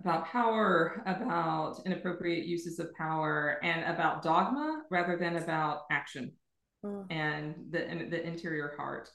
about 0.00 0.26
power, 0.26 1.02
about 1.06 1.80
inappropriate 1.86 2.46
uses 2.46 2.80
of 2.80 2.92
power, 2.94 3.60
and 3.62 3.84
about 3.94 4.22
dogma 4.22 4.82
rather 4.90 5.16
than 5.16 5.36
about 5.36 5.82
action 5.90 6.32
mm. 6.86 7.06
and 7.10 7.54
the 7.70 7.78
the 8.10 8.26
interior 8.26 8.74
heart. 8.76 9.10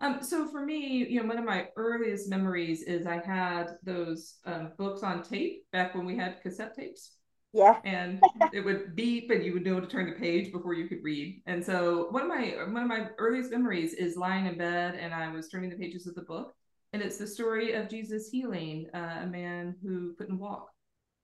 Um, 0.00 0.18
so 0.20 0.48
for 0.48 0.66
me, 0.66 1.06
you 1.08 1.20
know, 1.20 1.28
one 1.28 1.38
of 1.38 1.44
my 1.44 1.68
earliest 1.76 2.28
memories 2.28 2.82
is 2.82 3.06
I 3.06 3.24
had 3.24 3.76
those 3.84 4.38
um, 4.44 4.72
books 4.76 5.04
on 5.04 5.22
tape 5.22 5.64
back 5.70 5.94
when 5.94 6.04
we 6.04 6.16
had 6.16 6.42
cassette 6.42 6.74
tapes. 6.74 7.12
Yeah. 7.52 7.76
And 7.84 8.20
it 8.52 8.64
would 8.64 8.96
beep 8.96 9.30
and 9.30 9.44
you 9.44 9.52
would 9.52 9.64
know 9.64 9.78
to 9.78 9.86
turn 9.86 10.10
the 10.10 10.16
page 10.16 10.52
before 10.52 10.74
you 10.74 10.88
could 10.88 11.04
read. 11.04 11.42
And 11.46 11.64
so 11.64 12.08
one 12.10 12.22
of 12.22 12.28
my 12.28 12.54
one 12.68 12.82
of 12.82 12.88
my 12.88 13.10
earliest 13.18 13.52
memories 13.52 13.94
is 13.94 14.16
lying 14.16 14.46
in 14.46 14.58
bed 14.58 14.96
and 14.96 15.14
I 15.14 15.30
was 15.30 15.48
turning 15.48 15.70
the 15.70 15.76
pages 15.76 16.08
of 16.08 16.16
the 16.16 16.22
book. 16.22 16.52
And 16.92 17.00
it's 17.00 17.16
the 17.16 17.26
story 17.26 17.72
of 17.72 17.88
Jesus 17.88 18.28
healing 18.28 18.88
uh, 18.92 19.20
a 19.22 19.26
man 19.26 19.76
who 19.82 20.14
couldn't 20.14 20.38
walk. 20.38 20.68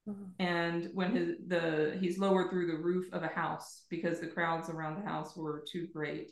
Mm-hmm. 0.08 0.24
And 0.38 0.90
when 0.94 1.14
his 1.14 1.36
the 1.46 1.98
he's 2.00 2.18
lowered 2.18 2.50
through 2.50 2.68
the 2.68 2.78
roof 2.78 3.12
of 3.12 3.22
a 3.22 3.28
house 3.28 3.84
because 3.90 4.20
the 4.20 4.26
crowds 4.26 4.70
around 4.70 4.96
the 4.96 5.08
house 5.08 5.36
were 5.36 5.64
too 5.70 5.88
great 5.92 6.30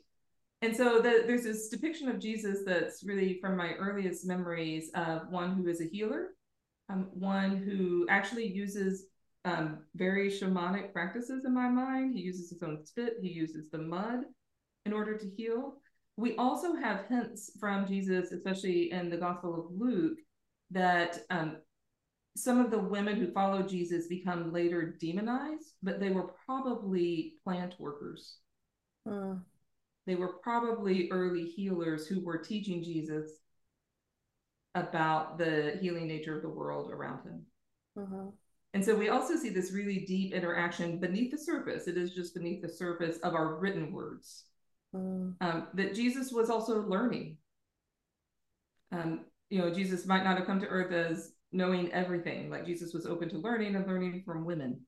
and 0.62 0.74
so 0.74 1.00
the, 1.00 1.24
there's 1.26 1.42
this 1.42 1.68
depiction 1.68 2.08
of 2.08 2.18
Jesus 2.18 2.60
that's 2.64 3.04
really 3.04 3.38
from 3.40 3.56
my 3.56 3.74
earliest 3.74 4.26
memories 4.26 4.90
of 4.94 5.28
one 5.28 5.54
who 5.54 5.68
is 5.68 5.80
a 5.80 5.84
healer, 5.84 6.28
um, 6.88 7.08
one 7.12 7.56
who 7.56 8.06
actually 8.08 8.46
uses 8.46 9.06
um, 9.44 9.84
very 9.94 10.30
shamanic 10.30 10.92
practices 10.92 11.44
in 11.44 11.54
my 11.54 11.68
mind. 11.68 12.14
He 12.14 12.22
uses 12.22 12.50
his 12.50 12.62
own 12.62 12.84
spit, 12.84 13.18
he 13.20 13.28
uses 13.28 13.70
the 13.70 13.78
mud 13.78 14.24
in 14.86 14.92
order 14.92 15.16
to 15.18 15.30
heal. 15.36 15.74
We 16.16 16.34
also 16.36 16.74
have 16.74 17.06
hints 17.06 17.50
from 17.60 17.86
Jesus, 17.86 18.32
especially 18.32 18.90
in 18.92 19.10
the 19.10 19.18
Gospel 19.18 19.54
of 19.54 19.66
Luke, 19.70 20.18
that 20.70 21.18
um, 21.28 21.58
some 22.36 22.60
of 22.60 22.70
the 22.70 22.78
women 22.78 23.16
who 23.16 23.32
follow 23.32 23.62
Jesus 23.62 24.06
become 24.06 24.52
later 24.52 24.96
demonized, 25.00 25.74
but 25.82 25.98
they 25.98 26.10
were 26.10 26.34
probably 26.46 27.34
plant 27.44 27.74
workers. 27.78 28.36
Mm 29.08 29.40
they 30.06 30.14
were 30.14 30.34
probably 30.42 31.08
early 31.10 31.44
healers 31.44 32.06
who 32.06 32.20
were 32.20 32.38
teaching 32.38 32.82
Jesus 32.82 33.30
about 34.74 35.36
the 35.36 35.78
healing 35.80 36.06
nature 36.06 36.36
of 36.36 36.42
the 36.42 36.48
world 36.48 36.90
around 36.90 37.24
him. 37.24 37.42
Mm-hmm. 37.98 38.28
And 38.74 38.84
so 38.84 38.94
we 38.94 39.08
also 39.08 39.36
see 39.36 39.48
this 39.48 39.72
really 39.72 40.04
deep 40.06 40.32
interaction 40.32 40.98
beneath 40.98 41.32
the 41.32 41.38
surface. 41.38 41.88
It 41.88 41.96
is 41.96 42.14
just 42.14 42.34
beneath 42.34 42.62
the 42.62 42.68
surface 42.68 43.16
of 43.18 43.34
our 43.34 43.56
written 43.56 43.92
words 43.92 44.44
mm. 44.94 45.34
um, 45.40 45.68
that 45.74 45.94
Jesus 45.94 46.30
was 46.30 46.50
also 46.50 46.82
learning. 46.82 47.38
Um, 48.92 49.24
you 49.48 49.58
know, 49.58 49.72
Jesus 49.72 50.06
might 50.06 50.24
not 50.24 50.36
have 50.36 50.46
come 50.46 50.60
to 50.60 50.66
earth 50.66 50.92
as 50.92 51.32
knowing 51.52 51.92
everything, 51.92 52.50
like 52.50 52.66
Jesus 52.66 52.92
was 52.92 53.06
open 53.06 53.28
to 53.30 53.38
learning 53.38 53.76
and 53.76 53.86
learning 53.86 54.22
from 54.24 54.44
women 54.44 54.80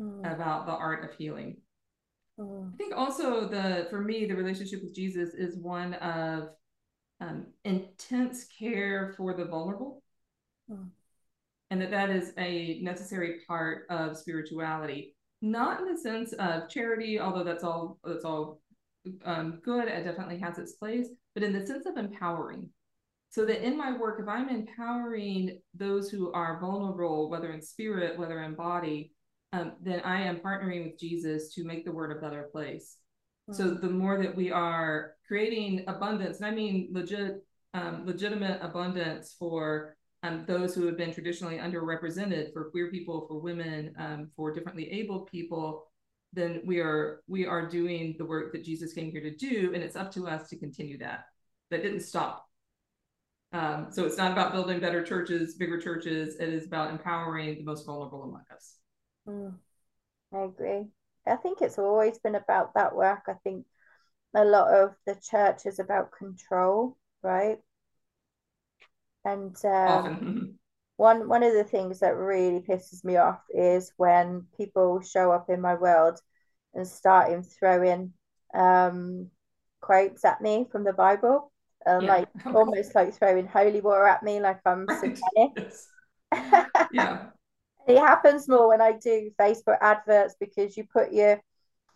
mm. 0.00 0.20
about 0.20 0.66
the 0.66 0.72
art 0.72 1.04
of 1.04 1.16
healing. 1.16 1.56
Mm. 2.38 2.72
I 2.74 2.76
think 2.76 2.94
also 2.96 3.48
the 3.48 3.86
for 3.90 4.00
me 4.00 4.26
the 4.26 4.36
relationship 4.36 4.82
with 4.82 4.94
Jesus 4.94 5.34
is 5.34 5.56
one 5.56 5.94
of 5.94 6.50
um, 7.20 7.46
intense 7.64 8.46
care 8.58 9.14
for 9.16 9.34
the 9.34 9.46
vulnerable, 9.46 10.02
mm. 10.70 10.86
and 11.70 11.80
that 11.80 11.90
that 11.90 12.10
is 12.10 12.32
a 12.38 12.80
necessary 12.82 13.40
part 13.46 13.86
of 13.88 14.16
spirituality. 14.16 15.14
Not 15.42 15.80
in 15.80 15.92
the 15.92 15.98
sense 15.98 16.32
of 16.34 16.68
charity, 16.68 17.20
although 17.20 17.44
that's 17.44 17.64
all 17.64 17.98
that's 18.04 18.24
all 18.24 18.60
um, 19.24 19.60
good. 19.64 19.88
It 19.88 20.04
definitely 20.04 20.38
has 20.40 20.58
its 20.58 20.72
place, 20.72 21.08
but 21.34 21.42
in 21.42 21.52
the 21.52 21.66
sense 21.66 21.86
of 21.86 21.96
empowering. 21.96 22.68
So 23.30 23.44
that 23.44 23.66
in 23.66 23.76
my 23.76 23.96
work, 23.96 24.18
if 24.20 24.28
I'm 24.28 24.48
empowering 24.48 25.60
those 25.74 26.10
who 26.10 26.32
are 26.32 26.60
vulnerable, 26.60 27.28
whether 27.28 27.52
in 27.52 27.60
spirit, 27.60 28.18
whether 28.18 28.42
in 28.42 28.54
body, 28.54 29.12
um, 29.52 29.72
then 29.82 30.00
I 30.00 30.22
am 30.22 30.38
partnering 30.38 30.84
with 30.84 30.98
Jesus 30.98 31.54
to 31.54 31.64
make 31.64 31.84
the 31.84 31.92
world 31.92 32.16
a 32.16 32.20
better 32.20 32.48
place. 32.50 32.96
Mm-hmm. 33.50 33.62
So 33.62 33.74
the 33.74 33.90
more 33.90 34.20
that 34.22 34.34
we 34.34 34.50
are 34.50 35.12
creating 35.28 35.84
abundance, 35.86 36.38
and 36.38 36.46
I 36.46 36.50
mean 36.50 36.88
legit, 36.92 37.44
um, 37.74 38.06
legitimate 38.06 38.60
abundance 38.62 39.34
for 39.38 39.96
um, 40.22 40.44
those 40.46 40.74
who 40.74 40.86
have 40.86 40.96
been 40.96 41.12
traditionally 41.12 41.58
underrepresented, 41.58 42.52
for 42.52 42.70
queer 42.70 42.90
people, 42.90 43.26
for 43.28 43.38
women, 43.38 43.94
um, 43.98 44.30
for 44.34 44.52
differently 44.52 44.90
abled 44.90 45.28
people, 45.30 45.86
then 46.32 46.60
we 46.64 46.80
are 46.80 47.22
we 47.28 47.46
are 47.46 47.68
doing 47.68 48.14
the 48.18 48.24
work 48.24 48.52
that 48.52 48.64
Jesus 48.64 48.92
came 48.92 49.10
here 49.10 49.22
to 49.22 49.34
do, 49.34 49.72
and 49.74 49.82
it's 49.82 49.96
up 49.96 50.10
to 50.12 50.26
us 50.26 50.48
to 50.48 50.58
continue 50.58 50.98
that. 50.98 51.26
That 51.70 51.82
didn't 51.82 52.00
stop. 52.00 52.46
Um, 53.52 53.88
so 53.90 54.04
it's 54.04 54.18
not 54.18 54.32
about 54.32 54.52
building 54.52 54.80
better 54.80 55.02
churches, 55.02 55.54
bigger 55.54 55.80
churches. 55.80 56.36
It 56.36 56.48
is 56.48 56.66
about 56.66 56.90
empowering 56.90 57.56
the 57.56 57.64
most 57.64 57.86
vulnerable 57.86 58.24
among 58.24 58.42
us. 58.52 58.76
Mm, 59.28 59.54
I 60.32 60.38
agree. 60.40 60.86
I 61.26 61.36
think 61.36 61.60
it's 61.60 61.78
always 61.78 62.18
been 62.18 62.34
about 62.34 62.74
that 62.74 62.94
work. 62.94 63.24
I 63.28 63.34
think 63.44 63.66
a 64.34 64.44
lot 64.44 64.72
of 64.72 64.94
the 65.06 65.14
church 65.14 65.66
is 65.66 65.78
about 65.78 66.12
control, 66.12 66.96
right? 67.22 67.58
And 69.24 69.56
um, 69.64 70.58
one 70.96 71.28
one 71.28 71.42
of 71.42 71.52
the 71.52 71.64
things 71.64 72.00
that 72.00 72.16
really 72.16 72.60
pisses 72.60 73.04
me 73.04 73.16
off 73.16 73.40
is 73.50 73.92
when 73.96 74.46
people 74.56 75.00
show 75.00 75.32
up 75.32 75.50
in 75.50 75.60
my 75.60 75.74
world 75.74 76.20
and 76.74 76.86
starting 76.86 77.42
throwing 77.42 78.12
um, 78.54 79.30
quotes 79.80 80.24
at 80.24 80.40
me 80.40 80.66
from 80.70 80.84
the 80.84 80.92
Bible, 80.92 81.52
um, 81.86 82.04
yeah. 82.04 82.12
like 82.16 82.28
almost 82.46 82.94
like 82.94 83.14
throwing 83.14 83.46
holy 83.46 83.80
water 83.80 84.06
at 84.06 84.22
me, 84.22 84.40
like 84.40 84.60
I'm 84.64 84.86
satanic. 85.00 85.52
Yes. 85.56 85.88
yeah 86.92 87.26
it 87.86 87.98
happens 87.98 88.48
more 88.48 88.68
when 88.68 88.80
I 88.80 88.92
do 88.92 89.30
Facebook 89.38 89.78
adverts 89.80 90.34
because 90.40 90.76
you 90.76 90.84
put 90.84 91.12
your 91.12 91.40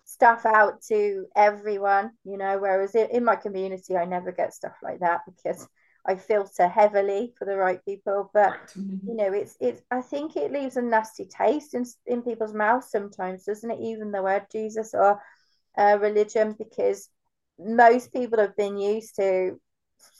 stuff 0.04 0.46
out 0.46 0.82
to 0.82 1.26
everyone, 1.36 2.12
you 2.24 2.36
know, 2.36 2.58
whereas 2.58 2.94
in 2.94 3.24
my 3.24 3.36
community, 3.36 3.96
I 3.96 4.04
never 4.04 4.32
get 4.32 4.54
stuff 4.54 4.76
like 4.82 5.00
that 5.00 5.20
because 5.26 5.66
I 6.06 6.14
filter 6.14 6.68
heavily 6.68 7.34
for 7.36 7.44
the 7.44 7.56
right 7.56 7.84
people. 7.84 8.30
But, 8.32 8.50
right. 8.50 8.66
Mm-hmm. 8.76 9.08
you 9.08 9.16
know, 9.16 9.32
it's, 9.32 9.56
it's, 9.60 9.82
I 9.90 10.00
think 10.00 10.36
it 10.36 10.52
leaves 10.52 10.76
a 10.76 10.82
nasty 10.82 11.26
taste 11.26 11.74
in, 11.74 11.84
in 12.06 12.22
people's 12.22 12.54
mouths 12.54 12.90
sometimes, 12.90 13.44
doesn't 13.44 13.70
it? 13.70 13.80
Even 13.80 14.12
the 14.12 14.22
word 14.22 14.46
Jesus 14.50 14.94
or 14.94 15.20
uh, 15.76 15.98
religion, 16.00 16.54
because 16.56 17.08
most 17.58 18.12
people 18.12 18.38
have 18.38 18.56
been 18.56 18.78
used 18.78 19.16
to 19.16 19.60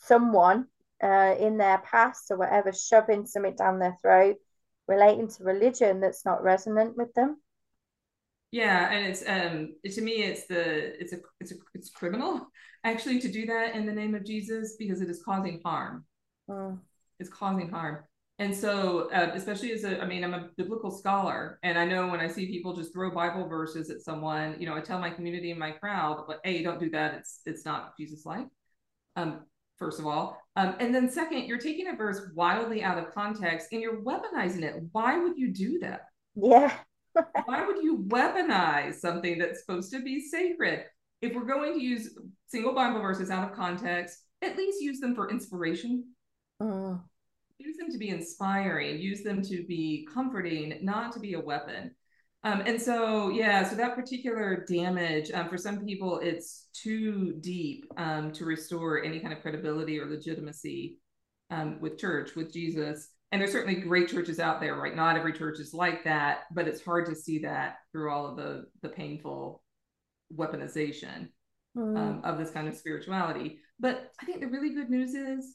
someone 0.03 0.67
uh, 1.03 1.35
in 1.39 1.57
their 1.57 1.79
past 1.79 2.31
or 2.31 2.37
whatever 2.37 2.73
shoving 2.73 3.27
something 3.27 3.57
down 3.57 3.79
their 3.79 3.97
throat 4.03 4.37
relating 4.87 5.29
to 5.29 5.45
religion 5.45 6.01
that's 6.01 6.25
not 6.25 6.43
resonant 6.43 6.97
with 6.97 7.15
them. 7.15 7.37
Yeah 8.51 8.91
and 8.91 9.07
it's 9.07 9.23
um 9.29 9.75
to 9.85 10.01
me 10.01 10.25
it's 10.25 10.47
the 10.47 11.01
it's 11.01 11.13
a 11.13 11.19
it's 11.41 11.53
a 11.53 11.55
it's 11.73 11.91
criminal 11.91 12.49
actually 12.85 13.21
to 13.21 13.31
do 13.31 13.47
that 13.47 13.77
in 13.77 13.87
the 13.87 13.93
name 13.93 14.15
of 14.15 14.25
jesus 14.25 14.75
because 14.77 15.01
it 15.01 15.09
is 15.09 15.23
causing 15.23 15.61
harm. 15.65 16.05
Mm. 16.51 16.81
it's 17.21 17.31
causing 17.31 17.69
harm. 17.69 17.99
And 18.41 18.57
so 18.57 19.11
uh, 19.13 19.31
especially 19.35 19.71
as 19.71 19.85
a 19.85 20.01
i 20.01 20.07
mean 20.07 20.25
i'm 20.25 20.35
a 20.35 20.49
biblical 20.57 20.91
scholar 20.91 21.61
and 21.63 21.79
i 21.79 21.85
know 21.85 22.09
when 22.09 22.21
i 22.21 22.27
see 22.27 22.47
people 22.47 22.75
just 22.75 22.93
throw 22.93 23.11
bible 23.11 23.47
verses 23.47 23.91
at 23.91 24.01
someone 24.01 24.57
you 24.59 24.67
know 24.67 24.75
i 24.75 24.81
tell 24.81 24.99
my 24.99 25.11
community 25.11 25.51
and 25.51 25.61
my 25.61 25.73
crowd 25.73 26.25
but 26.27 26.41
hey 26.43 26.63
don't 26.63 26.81
do 26.81 26.91
that. 26.91 27.15
It's 27.15 27.41
it's 27.45 27.65
not 27.65 27.97
jesus 27.99 28.25
like 28.27 28.49
um 29.15 29.41
first 29.81 29.99
of 29.99 30.07
all. 30.07 30.41
Um, 30.55 30.77
and 30.79 30.95
then 30.95 31.11
second, 31.11 31.47
you're 31.47 31.59
taking 31.59 31.89
a 31.89 31.97
verse 31.97 32.21
wildly 32.35 32.85
out 32.85 32.99
of 32.99 33.13
context 33.13 33.69
and 33.73 33.81
you're 33.81 34.03
weaponizing 34.03 34.63
it. 34.63 34.81
Why 34.93 35.19
would 35.19 35.37
you 35.37 35.53
do 35.53 35.81
that? 35.81 36.03
Yeah. 36.37 36.73
Why 37.47 37.67
would 37.67 37.83
you 37.83 38.05
weaponize 38.07 38.95
something 38.97 39.39
that's 39.39 39.61
supposed 39.61 39.91
to 39.93 40.03
be 40.03 40.21
sacred? 40.21 40.85
If 41.23 41.35
we're 41.35 41.45
going 41.45 41.75
to 41.75 41.83
use 41.83 42.17
single 42.47 42.75
Bible 42.75 43.01
verses 43.01 43.31
out 43.31 43.51
of 43.51 43.57
context, 43.57 44.19
at 44.43 44.57
least 44.57 44.81
use 44.81 45.01
them 45.01 45.15
for 45.15 45.31
inspiration. 45.31 46.05
Mm. 46.63 47.01
use 47.59 47.79
them 47.79 47.91
to 47.91 47.97
be 47.97 48.11
inspiring, 48.11 48.99
use 48.99 49.23
them 49.23 49.41
to 49.41 49.65
be 49.67 50.07
comforting, 50.13 50.79
not 50.83 51.11
to 51.13 51.19
be 51.19 51.33
a 51.33 51.41
weapon. 51.41 51.95
Um, 52.43 52.63
and 52.65 52.81
so, 52.81 53.29
yeah, 53.29 53.69
so 53.69 53.77
that 53.77 53.95
particular 53.95 54.65
damage, 54.67 55.31
um, 55.33 55.49
for 55.49 55.59
some 55.59 55.85
people, 55.85 56.21
it's 56.21 56.69
too 56.73 57.35
deep 57.41 57.85
um, 57.99 58.33
to 58.33 58.47
restore 58.47 59.05
any 59.05 59.21
kind 59.21 59.35
of 59.35 59.43
credibility 59.43 59.99
or 59.99 60.07
legitimacy 60.07 60.99
um, 61.51 61.79
with 61.81 61.99
church, 61.99 62.35
with 62.37 62.51
Jesus. 62.53 63.09
And 63.31 63.41
there's 63.41 63.53
certainly 63.53 63.81
great 63.81 64.09
churches 64.09 64.41
out 64.41 64.61
there, 64.61 64.75
right? 64.77 64.97
Not 64.97 65.17
every 65.17 65.35
church 65.35 65.61
is 65.61 65.75
like 65.75 66.03
that, 66.05 66.45
but 66.53 66.67
it's 66.67 66.83
hard 66.83 67.07
to 67.07 67.15
see 67.15 67.41
that 67.41 67.77
through 67.93 68.11
all 68.11 68.27
of 68.27 68.37
the 68.37 68.65
the 68.83 68.89
painful 68.89 69.63
weaponization 70.35 71.29
mm. 71.77 72.25
of 72.25 72.39
this 72.39 72.51
kind 72.51 72.67
of 72.67 72.75
spirituality. 72.75 73.61
But 73.79 74.11
I 74.21 74.25
think 74.25 74.41
the 74.41 74.49
really 74.49 74.75
good 74.75 74.91
news 74.91 75.15
is 75.15 75.55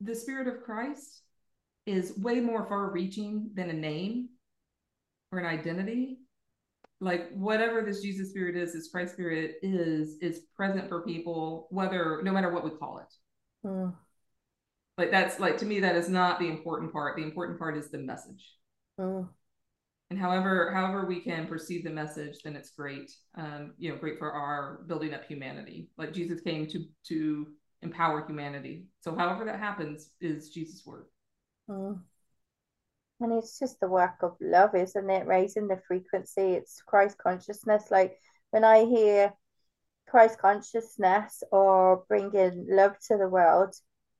the 0.00 0.14
spirit 0.14 0.48
of 0.48 0.62
Christ 0.62 1.22
is 1.84 2.16
way 2.16 2.40
more 2.40 2.66
far 2.66 2.90
reaching 2.90 3.50
than 3.54 3.68
a 3.68 3.74
name 3.74 4.29
or 5.32 5.38
an 5.38 5.46
identity. 5.46 6.18
Like 7.00 7.32
whatever 7.32 7.82
this 7.82 8.02
Jesus 8.02 8.30
spirit 8.30 8.56
is, 8.56 8.72
this 8.72 8.90
Christ 8.90 9.14
spirit 9.14 9.56
is, 9.62 10.16
is 10.20 10.42
present 10.54 10.88
for 10.88 11.02
people, 11.02 11.66
whether 11.70 12.20
no 12.22 12.32
matter 12.32 12.52
what 12.52 12.64
we 12.64 12.70
call 12.70 12.98
it. 12.98 13.66
Mm. 13.66 13.94
Like 14.98 15.10
that's 15.10 15.40
like 15.40 15.56
to 15.58 15.64
me, 15.64 15.80
that 15.80 15.96
is 15.96 16.10
not 16.10 16.38
the 16.38 16.48
important 16.48 16.92
part. 16.92 17.16
The 17.16 17.22
important 17.22 17.58
part 17.58 17.76
is 17.76 17.90
the 17.90 17.98
message. 17.98 18.54
Mm. 18.98 19.28
And 20.10 20.18
however, 20.18 20.72
however 20.74 21.06
we 21.06 21.20
can 21.20 21.46
perceive 21.46 21.84
the 21.84 21.90
message, 21.90 22.38
then 22.44 22.56
it's 22.56 22.70
great. 22.70 23.10
Um, 23.36 23.74
you 23.78 23.90
know, 23.90 23.96
great 23.96 24.18
for 24.18 24.30
our 24.30 24.82
building 24.88 25.14
up 25.14 25.24
humanity. 25.24 25.88
Like 25.96 26.12
Jesus 26.12 26.40
came 26.40 26.66
to 26.66 26.84
to 27.08 27.46
empower 27.82 28.26
humanity. 28.26 28.88
So 29.00 29.14
however 29.14 29.44
that 29.46 29.58
happens 29.58 30.10
is 30.20 30.50
Jesus' 30.50 30.84
work. 30.84 31.08
Mm. 31.70 32.00
And 33.20 33.32
it's 33.32 33.58
just 33.58 33.80
the 33.80 33.88
work 33.88 34.22
of 34.22 34.36
love, 34.40 34.74
isn't 34.74 35.10
it? 35.10 35.26
Raising 35.26 35.68
the 35.68 35.80
frequency. 35.86 36.52
It's 36.54 36.82
Christ 36.82 37.18
consciousness. 37.18 37.90
Like 37.90 38.18
when 38.50 38.64
I 38.64 38.84
hear 38.84 39.32
Christ 40.08 40.38
consciousness 40.38 41.42
or 41.52 42.04
bringing 42.08 42.66
love 42.68 42.96
to 43.08 43.16
the 43.18 43.28
world, 43.28 43.74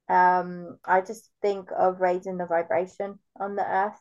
um, 0.08 0.78
I 0.84 1.00
just 1.00 1.30
think 1.40 1.70
of 1.76 2.00
raising 2.00 2.36
the 2.36 2.46
vibration 2.46 3.18
on 3.38 3.56
the 3.56 3.64
earth. 3.66 3.98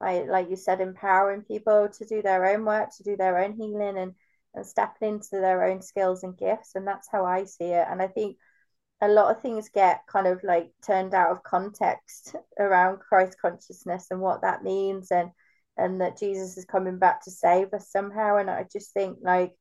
I, 0.00 0.22
like 0.22 0.50
you 0.50 0.56
said, 0.56 0.80
empowering 0.80 1.42
people 1.42 1.88
to 1.88 2.04
do 2.04 2.22
their 2.22 2.44
own 2.46 2.64
work, 2.64 2.90
to 2.96 3.04
do 3.04 3.16
their 3.16 3.38
own 3.38 3.54
healing, 3.54 3.96
and 3.96 4.14
and 4.54 4.66
stepping 4.66 5.14
into 5.14 5.30
their 5.32 5.64
own 5.64 5.80
skills 5.80 6.24
and 6.24 6.36
gifts. 6.36 6.74
And 6.74 6.86
that's 6.86 7.08
how 7.10 7.24
I 7.24 7.44
see 7.44 7.66
it. 7.72 7.86
And 7.88 8.02
I 8.02 8.08
think 8.08 8.36
a 9.02 9.08
lot 9.08 9.34
of 9.34 9.42
things 9.42 9.68
get 9.68 10.06
kind 10.06 10.28
of 10.28 10.42
like 10.44 10.70
turned 10.86 11.12
out 11.12 11.32
of 11.32 11.42
context 11.42 12.36
around 12.58 13.00
Christ 13.00 13.36
consciousness 13.42 14.06
and 14.10 14.20
what 14.20 14.42
that 14.42 14.62
means 14.62 15.10
and 15.10 15.30
and 15.76 16.00
that 16.00 16.18
Jesus 16.18 16.56
is 16.56 16.64
coming 16.64 16.98
back 16.98 17.24
to 17.24 17.30
save 17.30 17.72
us 17.74 17.90
somehow. 17.90 18.36
And 18.36 18.48
I 18.48 18.66
just 18.70 18.92
think 18.92 19.18
like 19.22 19.54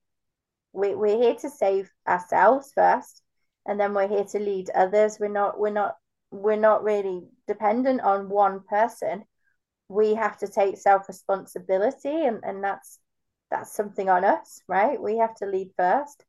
we, 0.74 0.94
we're 0.94 1.18
here 1.18 1.36
to 1.36 1.50
save 1.50 1.90
ourselves 2.08 2.72
first 2.76 3.24
and 3.66 3.80
then 3.80 3.94
we're 3.94 4.08
here 4.08 4.26
to 4.26 4.40
lead 4.40 4.70
others. 4.76 5.18
We're 5.20 5.30
not 5.30 5.60
we're 5.60 5.72
not 5.72 5.96
we're 6.30 6.56
not 6.58 6.84
really 6.84 7.24
dependent 7.48 8.02
on 8.02 8.30
one 8.30 8.62
person. 8.70 9.24
We 9.88 10.14
have 10.14 10.38
to 10.40 10.48
take 10.48 10.78
self 10.78 11.08
responsibility 11.08 12.26
and 12.26 12.42
and 12.44 12.64
that's 12.64 13.00
that's 13.50 13.74
something 13.74 14.08
on 14.08 14.24
us 14.24 14.62
right? 14.68 15.02
We 15.02 15.18
have 15.18 15.34
to 15.38 15.48
lead 15.48 15.72
first 15.76 16.24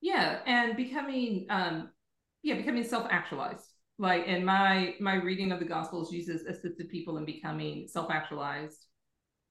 yeah 0.00 0.40
and 0.46 0.76
becoming 0.76 1.46
um 1.50 1.90
yeah 2.42 2.54
becoming 2.56 2.84
self-actualized. 2.84 3.72
Like 3.98 4.26
in 4.26 4.44
my 4.44 4.94
my 5.00 5.14
reading 5.14 5.52
of 5.52 5.58
the 5.58 5.64
gospels 5.64 6.10
jesus 6.10 6.42
assisted 6.42 6.90
people 6.90 7.16
in 7.16 7.24
becoming 7.24 7.88
self-actualized 7.88 8.84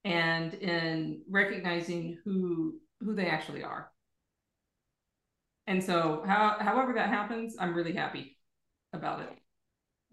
and 0.04 0.54
in 0.54 1.22
recognizing 1.30 2.20
who 2.24 2.76
who 3.02 3.16
they 3.16 3.26
actually 3.26 3.64
are. 3.64 3.92
And 5.68 5.84
so 5.84 6.24
how 6.28 6.58
however 6.60 6.94
that 6.94 7.10
happens 7.10 7.56
i'm 7.60 7.74
really 7.74 7.94
happy 7.94 8.38
about 8.94 9.22
it. 9.22 9.30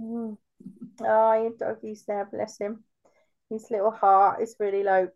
Mm. 0.00 0.38
oh 1.00 1.32
your 1.34 1.52
doggy's 1.58 2.04
there 2.06 2.28
bless 2.32 2.58
him. 2.58 2.84
His 3.50 3.70
little 3.70 3.90
heart 3.90 4.40
is 4.40 4.56
really 4.58 4.82
like 4.82 5.10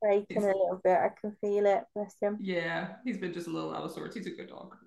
breaking 0.00 0.44
a 0.44 0.46
little 0.46 0.80
bit. 0.82 0.98
I 0.98 1.10
can 1.20 1.36
feel 1.40 1.66
it. 1.66 1.84
Bless 1.94 2.14
him. 2.20 2.38
Yeah, 2.40 2.94
he's 3.04 3.18
been 3.18 3.32
just 3.32 3.48
a 3.48 3.50
little 3.50 3.74
out 3.74 3.84
of 3.84 3.92
sorts. 3.92 4.16
He's 4.16 4.26
a 4.26 4.30
good 4.30 4.48
dog. 4.48 4.76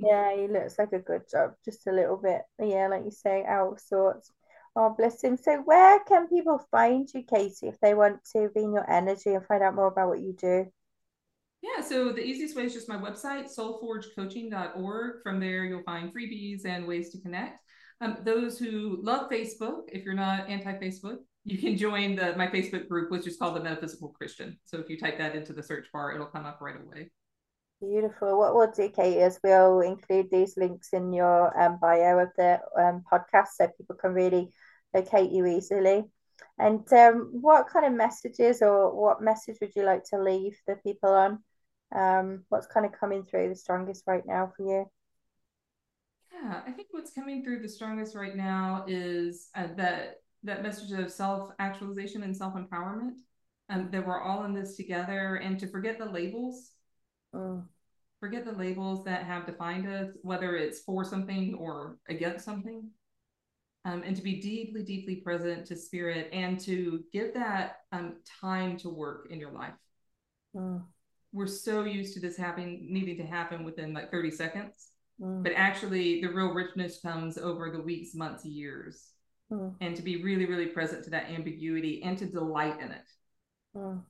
yeah, 0.00 0.36
he 0.36 0.48
looks 0.48 0.78
like 0.78 0.92
a 0.92 0.98
good 0.98 1.22
dog. 1.32 1.54
Just 1.64 1.86
a 1.86 1.92
little 1.92 2.16
bit. 2.16 2.42
Yeah, 2.58 2.88
like 2.88 3.04
you 3.04 3.10
say, 3.10 3.44
out 3.44 3.72
of 3.72 3.80
sorts. 3.80 4.30
Oh, 4.74 4.94
bless 4.96 5.22
him. 5.22 5.36
So, 5.36 5.60
where 5.64 6.00
can 6.04 6.28
people 6.28 6.58
find 6.70 7.08
you, 7.12 7.22
Katy, 7.22 7.68
if 7.68 7.78
they 7.80 7.94
want 7.94 8.20
to 8.34 8.48
be 8.54 8.62
in 8.62 8.72
your 8.72 8.90
energy 8.90 9.30
and 9.30 9.44
find 9.46 9.62
out 9.62 9.74
more 9.74 9.88
about 9.88 10.08
what 10.08 10.20
you 10.20 10.34
do? 10.38 10.66
Yeah, 11.62 11.80
so 11.80 12.12
the 12.12 12.24
easiest 12.24 12.56
way 12.56 12.64
is 12.64 12.72
just 12.72 12.88
my 12.88 12.96
website, 12.96 13.48
soulforgecoaching.org. 13.56 15.22
From 15.22 15.38
there, 15.38 15.64
you'll 15.64 15.84
find 15.84 16.12
freebies 16.12 16.64
and 16.64 16.86
ways 16.86 17.10
to 17.10 17.20
connect. 17.20 17.62
Um, 18.00 18.16
those 18.24 18.58
who 18.58 18.98
love 19.00 19.30
Facebook, 19.30 19.82
if 19.88 20.04
you're 20.04 20.14
not 20.14 20.48
anti 20.48 20.72
Facebook, 20.72 21.18
you 21.44 21.58
can 21.58 21.76
join 21.76 22.16
the 22.16 22.34
my 22.36 22.46
Facebook 22.46 22.88
group, 22.88 23.10
which 23.10 23.26
is 23.26 23.36
called 23.36 23.56
the 23.56 23.60
Metaphysical 23.60 24.08
Christian. 24.08 24.58
So 24.64 24.78
if 24.78 24.88
you 24.88 24.98
type 24.98 25.18
that 25.18 25.34
into 25.34 25.52
the 25.52 25.62
search 25.62 25.86
bar, 25.92 26.12
it'll 26.12 26.26
come 26.26 26.46
up 26.46 26.60
right 26.60 26.76
away. 26.76 27.10
Beautiful. 27.80 28.38
What 28.38 28.54
we'll 28.54 28.70
do, 28.70 28.88
Kate, 28.88 29.18
is 29.18 29.40
we'll 29.42 29.80
include 29.80 30.30
these 30.30 30.56
links 30.56 30.90
in 30.92 31.12
your 31.12 31.58
um, 31.60 31.78
bio 31.80 32.20
of 32.20 32.28
the 32.36 32.60
um, 32.78 33.02
podcast 33.10 33.48
so 33.56 33.66
people 33.76 33.96
can 33.96 34.14
really 34.14 34.52
locate 34.94 35.32
you 35.32 35.46
easily. 35.46 36.04
And 36.58 36.90
um, 36.92 37.30
what 37.32 37.68
kind 37.68 37.84
of 37.84 37.92
messages 37.92 38.62
or 38.62 38.94
what 38.94 39.20
message 39.20 39.56
would 39.60 39.74
you 39.74 39.82
like 39.82 40.04
to 40.10 40.22
leave 40.22 40.56
the 40.66 40.76
people 40.76 41.10
on? 41.10 41.42
Um, 41.92 42.44
what's 42.50 42.68
kind 42.68 42.86
of 42.86 42.92
coming 42.92 43.24
through 43.24 43.48
the 43.48 43.56
strongest 43.56 44.04
right 44.06 44.24
now 44.24 44.52
for 44.56 44.62
you? 44.62 44.86
Yeah, 46.32 46.60
I 46.66 46.70
think 46.70 46.88
what's 46.92 47.12
coming 47.12 47.42
through 47.42 47.62
the 47.62 47.68
strongest 47.68 48.14
right 48.14 48.36
now 48.36 48.84
is 48.86 49.48
uh, 49.56 49.68
that 49.76 50.21
that 50.44 50.62
message 50.62 50.92
of 50.92 51.10
self 51.10 51.50
actualization 51.58 52.22
and 52.22 52.36
self 52.36 52.54
empowerment. 52.54 53.16
Um, 53.68 53.88
that 53.90 54.06
we're 54.06 54.20
all 54.20 54.44
in 54.44 54.52
this 54.52 54.76
together, 54.76 55.36
and 55.36 55.58
to 55.60 55.66
forget 55.66 55.98
the 55.98 56.04
labels. 56.04 56.72
Mm. 57.34 57.64
Forget 58.20 58.44
the 58.44 58.52
labels 58.52 59.04
that 59.04 59.24
have 59.24 59.46
defined 59.46 59.88
us, 59.88 60.10
whether 60.22 60.56
it's 60.56 60.80
for 60.80 61.04
something 61.04 61.54
or 61.54 61.96
against 62.08 62.44
something. 62.44 62.90
Um, 63.84 64.02
and 64.04 64.14
to 64.14 64.22
be 64.22 64.40
deeply, 64.40 64.84
deeply 64.84 65.16
present 65.16 65.66
to 65.66 65.76
spirit 65.76 66.28
and 66.32 66.60
to 66.60 67.02
give 67.12 67.34
that 67.34 67.78
um, 67.90 68.16
time 68.40 68.76
to 68.78 68.88
work 68.88 69.28
in 69.30 69.40
your 69.40 69.50
life. 69.52 69.74
Mm. 70.54 70.82
We're 71.32 71.48
so 71.48 71.84
used 71.84 72.14
to 72.14 72.20
this 72.20 72.36
happening, 72.36 72.86
needing 72.90 73.16
to 73.16 73.24
happen 73.24 73.64
within 73.64 73.92
like 73.92 74.10
30 74.10 74.30
seconds. 74.30 74.90
Mm. 75.20 75.42
But 75.42 75.52
actually, 75.56 76.20
the 76.20 76.28
real 76.28 76.52
richness 76.52 77.00
comes 77.00 77.38
over 77.38 77.70
the 77.70 77.80
weeks, 77.80 78.14
months, 78.14 78.44
years 78.44 79.11
mm. 79.52 79.74
and 79.80 79.94
to 79.96 80.02
be 80.02 80.22
really, 80.22 80.46
really 80.46 80.66
present 80.66 81.04
to 81.04 81.10
that 81.10 81.30
ambiguity 81.30 82.02
and 82.02 82.16
to 82.18 82.26
delight 82.26 82.80
in 82.80 82.92
it. 82.92 83.08
Mm. 83.76 84.02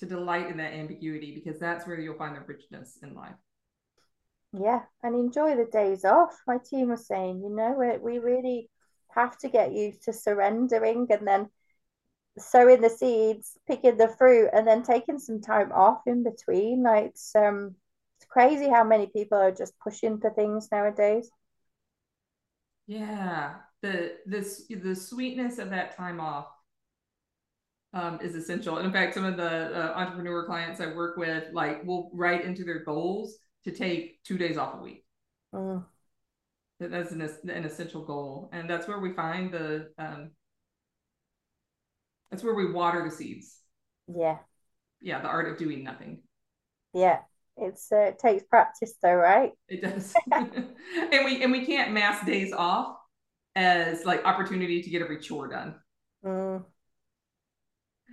To 0.00 0.06
delight 0.06 0.48
in 0.48 0.56
that 0.56 0.72
ambiguity 0.72 1.34
because 1.34 1.60
that's 1.60 1.86
where 1.86 2.00
you'll 2.00 2.16
find 2.16 2.34
the 2.34 2.40
richness 2.40 2.98
in 3.02 3.14
life. 3.14 3.34
Yeah, 4.52 4.80
and 5.02 5.14
enjoy 5.14 5.56
the 5.56 5.64
days 5.64 6.04
off. 6.04 6.36
My 6.46 6.58
team 6.58 6.88
was 6.90 7.06
saying, 7.06 7.42
you 7.42 7.50
know, 7.54 7.74
we, 7.78 7.98
we 7.98 8.18
really 8.18 8.68
have 9.14 9.38
to 9.38 9.48
get 9.48 9.72
used 9.72 10.02
to 10.04 10.12
surrendering 10.12 11.06
and 11.10 11.26
then 11.26 11.48
sowing 12.38 12.80
the 12.80 12.90
seeds, 12.90 13.58
picking 13.66 13.96
the 13.96 14.08
fruit, 14.08 14.50
and 14.52 14.66
then 14.66 14.82
taking 14.82 15.18
some 15.18 15.40
time 15.40 15.70
off 15.72 16.00
in 16.06 16.22
between. 16.22 16.82
Like 16.82 17.06
it's 17.06 17.34
um 17.34 17.76
it's 18.18 18.26
crazy 18.28 18.68
how 18.68 18.84
many 18.84 19.06
people 19.06 19.38
are 19.38 19.52
just 19.52 19.78
pushing 19.78 20.18
for 20.18 20.30
things 20.30 20.68
nowadays. 20.70 21.30
Yeah, 22.86 23.54
the 23.82 24.12
this 24.26 24.64
the 24.68 24.94
sweetness 24.94 25.58
of 25.58 25.70
that 25.70 25.96
time 25.96 26.20
off 26.20 26.46
um, 27.92 28.18
is 28.22 28.34
essential. 28.34 28.78
And 28.78 28.86
in 28.86 28.92
fact, 28.92 29.14
some 29.14 29.24
of 29.24 29.36
the 29.36 29.44
uh, 29.44 29.92
entrepreneur 29.94 30.46
clients 30.46 30.80
I 30.80 30.86
work 30.86 31.16
with, 31.16 31.44
like, 31.52 31.84
will 31.84 32.10
write 32.14 32.44
into 32.44 32.64
their 32.64 32.84
goals 32.84 33.36
to 33.64 33.70
take 33.70 34.22
two 34.24 34.38
days 34.38 34.56
off 34.56 34.78
a 34.78 34.82
week. 34.82 35.04
Mm. 35.54 35.84
That's 36.80 37.12
an, 37.12 37.20
an 37.20 37.64
essential 37.64 38.04
goal, 38.04 38.50
and 38.52 38.68
that's 38.68 38.88
where 38.88 38.98
we 38.98 39.12
find 39.12 39.52
the 39.52 39.90
um, 39.98 40.30
that's 42.30 42.42
where 42.42 42.54
we 42.54 42.72
water 42.72 43.04
the 43.04 43.14
seeds. 43.14 43.60
Yeah. 44.08 44.38
Yeah, 45.00 45.20
the 45.20 45.28
art 45.28 45.48
of 45.48 45.58
doing 45.58 45.84
nothing. 45.84 46.22
Yeah, 46.92 47.18
it's 47.56 47.92
uh, 47.92 47.98
it 47.98 48.18
takes 48.18 48.42
practice 48.44 48.94
though, 49.00 49.14
right? 49.14 49.52
It 49.68 49.82
does. 49.82 50.12
and 50.32 51.24
we 51.24 51.42
and 51.42 51.52
we 51.52 51.64
can't 51.66 51.92
mass 51.92 52.24
days 52.26 52.52
off 52.52 52.96
as 53.54 54.04
like 54.04 54.24
opportunity 54.24 54.82
to 54.82 54.90
get 54.90 55.02
every 55.02 55.18
chore 55.18 55.48
done. 55.48 55.74
Mm. 56.24 56.64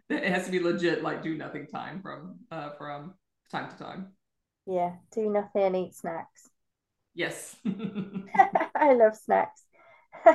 It 0.09 0.23
has 0.23 0.45
to 0.45 0.51
be 0.51 0.59
legit, 0.59 1.03
like 1.03 1.23
do 1.23 1.35
nothing 1.35 1.67
time 1.67 2.01
from 2.01 2.39
uh 2.51 2.71
from 2.77 3.13
time 3.51 3.69
to 3.69 3.77
time. 3.77 4.13
Yeah, 4.65 4.93
do 5.11 5.29
nothing 5.29 5.63
and 5.63 5.75
eat 5.75 5.95
snacks. 5.95 6.49
Yes. 7.13 7.55
I 8.75 8.93
love 8.93 9.15
snacks. 9.15 9.63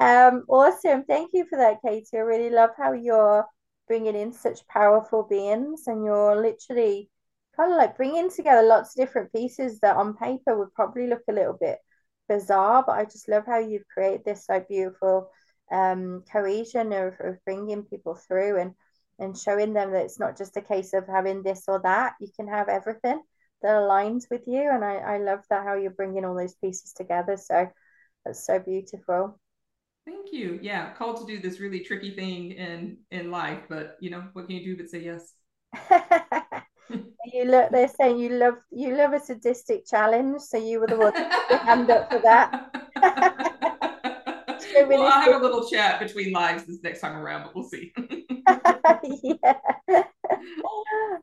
um, 0.00 0.44
awesome. 0.48 1.04
Thank 1.04 1.30
you 1.32 1.46
for 1.46 1.58
that, 1.58 1.78
Katy. 1.84 2.06
I 2.14 2.18
really 2.18 2.50
love 2.50 2.70
how 2.76 2.92
you're 2.92 3.44
bringing 3.88 4.16
in 4.16 4.32
such 4.32 4.66
powerful 4.68 5.22
beings 5.22 5.84
and 5.86 6.04
you're 6.04 6.40
literally 6.40 7.10
kind 7.56 7.72
of 7.72 7.78
like 7.78 7.96
bringing 7.96 8.30
together 8.30 8.66
lots 8.66 8.90
of 8.90 9.04
different 9.04 9.32
pieces 9.32 9.80
that 9.80 9.96
on 9.96 10.16
paper 10.16 10.58
would 10.58 10.72
probably 10.74 11.06
look 11.06 11.22
a 11.28 11.32
little 11.32 11.56
bit 11.58 11.78
bizarre, 12.28 12.84
but 12.86 12.98
I 12.98 13.04
just 13.04 13.28
love 13.28 13.44
how 13.46 13.58
you've 13.58 13.88
created 13.92 14.24
this 14.24 14.46
so 14.46 14.64
beautiful 14.68 15.30
um, 15.70 16.24
cohesion 16.30 16.92
of, 16.92 17.14
of 17.20 17.44
bringing 17.44 17.82
people 17.82 18.14
through 18.14 18.58
and 18.58 18.74
and 19.18 19.36
showing 19.36 19.72
them 19.72 19.92
that 19.92 20.04
it's 20.04 20.20
not 20.20 20.36
just 20.36 20.58
a 20.58 20.60
case 20.60 20.92
of 20.92 21.06
having 21.06 21.42
this 21.42 21.64
or 21.68 21.80
that. 21.82 22.12
You 22.20 22.28
can 22.36 22.46
have 22.48 22.68
everything 22.68 23.22
that 23.62 23.70
aligns 23.76 24.24
with 24.30 24.46
you, 24.46 24.70
and 24.70 24.84
I 24.84 24.96
I 24.96 25.18
love 25.18 25.40
that 25.50 25.64
how 25.64 25.74
you're 25.74 25.90
bringing 25.90 26.24
all 26.24 26.36
those 26.36 26.54
pieces 26.54 26.92
together. 26.92 27.36
So 27.36 27.68
that's 28.24 28.44
so 28.46 28.58
beautiful. 28.58 29.40
Thank 30.04 30.32
you. 30.32 30.58
Yeah, 30.62 30.92
called 30.92 31.16
to 31.18 31.26
do 31.26 31.40
this 31.40 31.60
really 31.60 31.80
tricky 31.80 32.10
thing 32.10 32.52
in 32.52 32.98
in 33.10 33.30
life, 33.30 33.62
but 33.68 33.96
you 34.00 34.10
know 34.10 34.24
what 34.34 34.46
can 34.46 34.56
you 34.56 34.64
do 34.64 34.76
but 34.76 34.90
say 34.90 35.02
yes? 35.02 35.32
you 37.36 37.44
look 37.44 37.70
they're 37.70 37.88
saying 37.88 38.18
you 38.18 38.30
love 38.30 38.54
you 38.70 38.96
love 38.96 39.12
a 39.12 39.20
sadistic 39.20 39.86
challenge 39.86 40.40
so 40.40 40.56
you 40.56 40.80
were 40.80 40.86
the 40.86 40.96
one 40.96 41.12
to 41.12 41.56
hand 41.58 41.90
up 41.90 42.10
for 42.10 42.18
that 42.20 42.70
so 44.76 44.88
well, 44.88 45.02
I'll 45.02 45.32
have 45.32 45.40
a 45.40 45.44
little 45.44 45.68
chat 45.68 46.00
between 46.00 46.32
lives 46.32 46.64
this 46.66 46.82
next 46.82 47.00
time 47.00 47.16
around, 47.16 47.44
but 47.44 47.54
we'll 47.54 47.68
see. 47.68 47.92
yeah. 49.22 49.54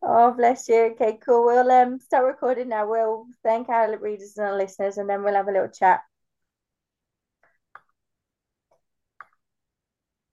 Oh, 0.01 0.33
bless 0.35 0.67
you. 0.67 0.91
Okay, 0.93 1.17
cool. 1.25 1.45
We'll 1.45 1.71
um 1.71 1.99
start 1.99 2.25
recording 2.25 2.69
now. 2.69 2.89
We'll 2.89 3.25
thank 3.43 3.69
our 3.69 3.97
readers 3.97 4.37
and 4.37 4.47
our 4.47 4.57
listeners, 4.57 4.97
and 4.97 5.09
then 5.09 5.23
we'll 5.23 5.35
have 5.35 5.47
a 5.47 5.51
little 5.51 5.69
chat. 5.69 6.01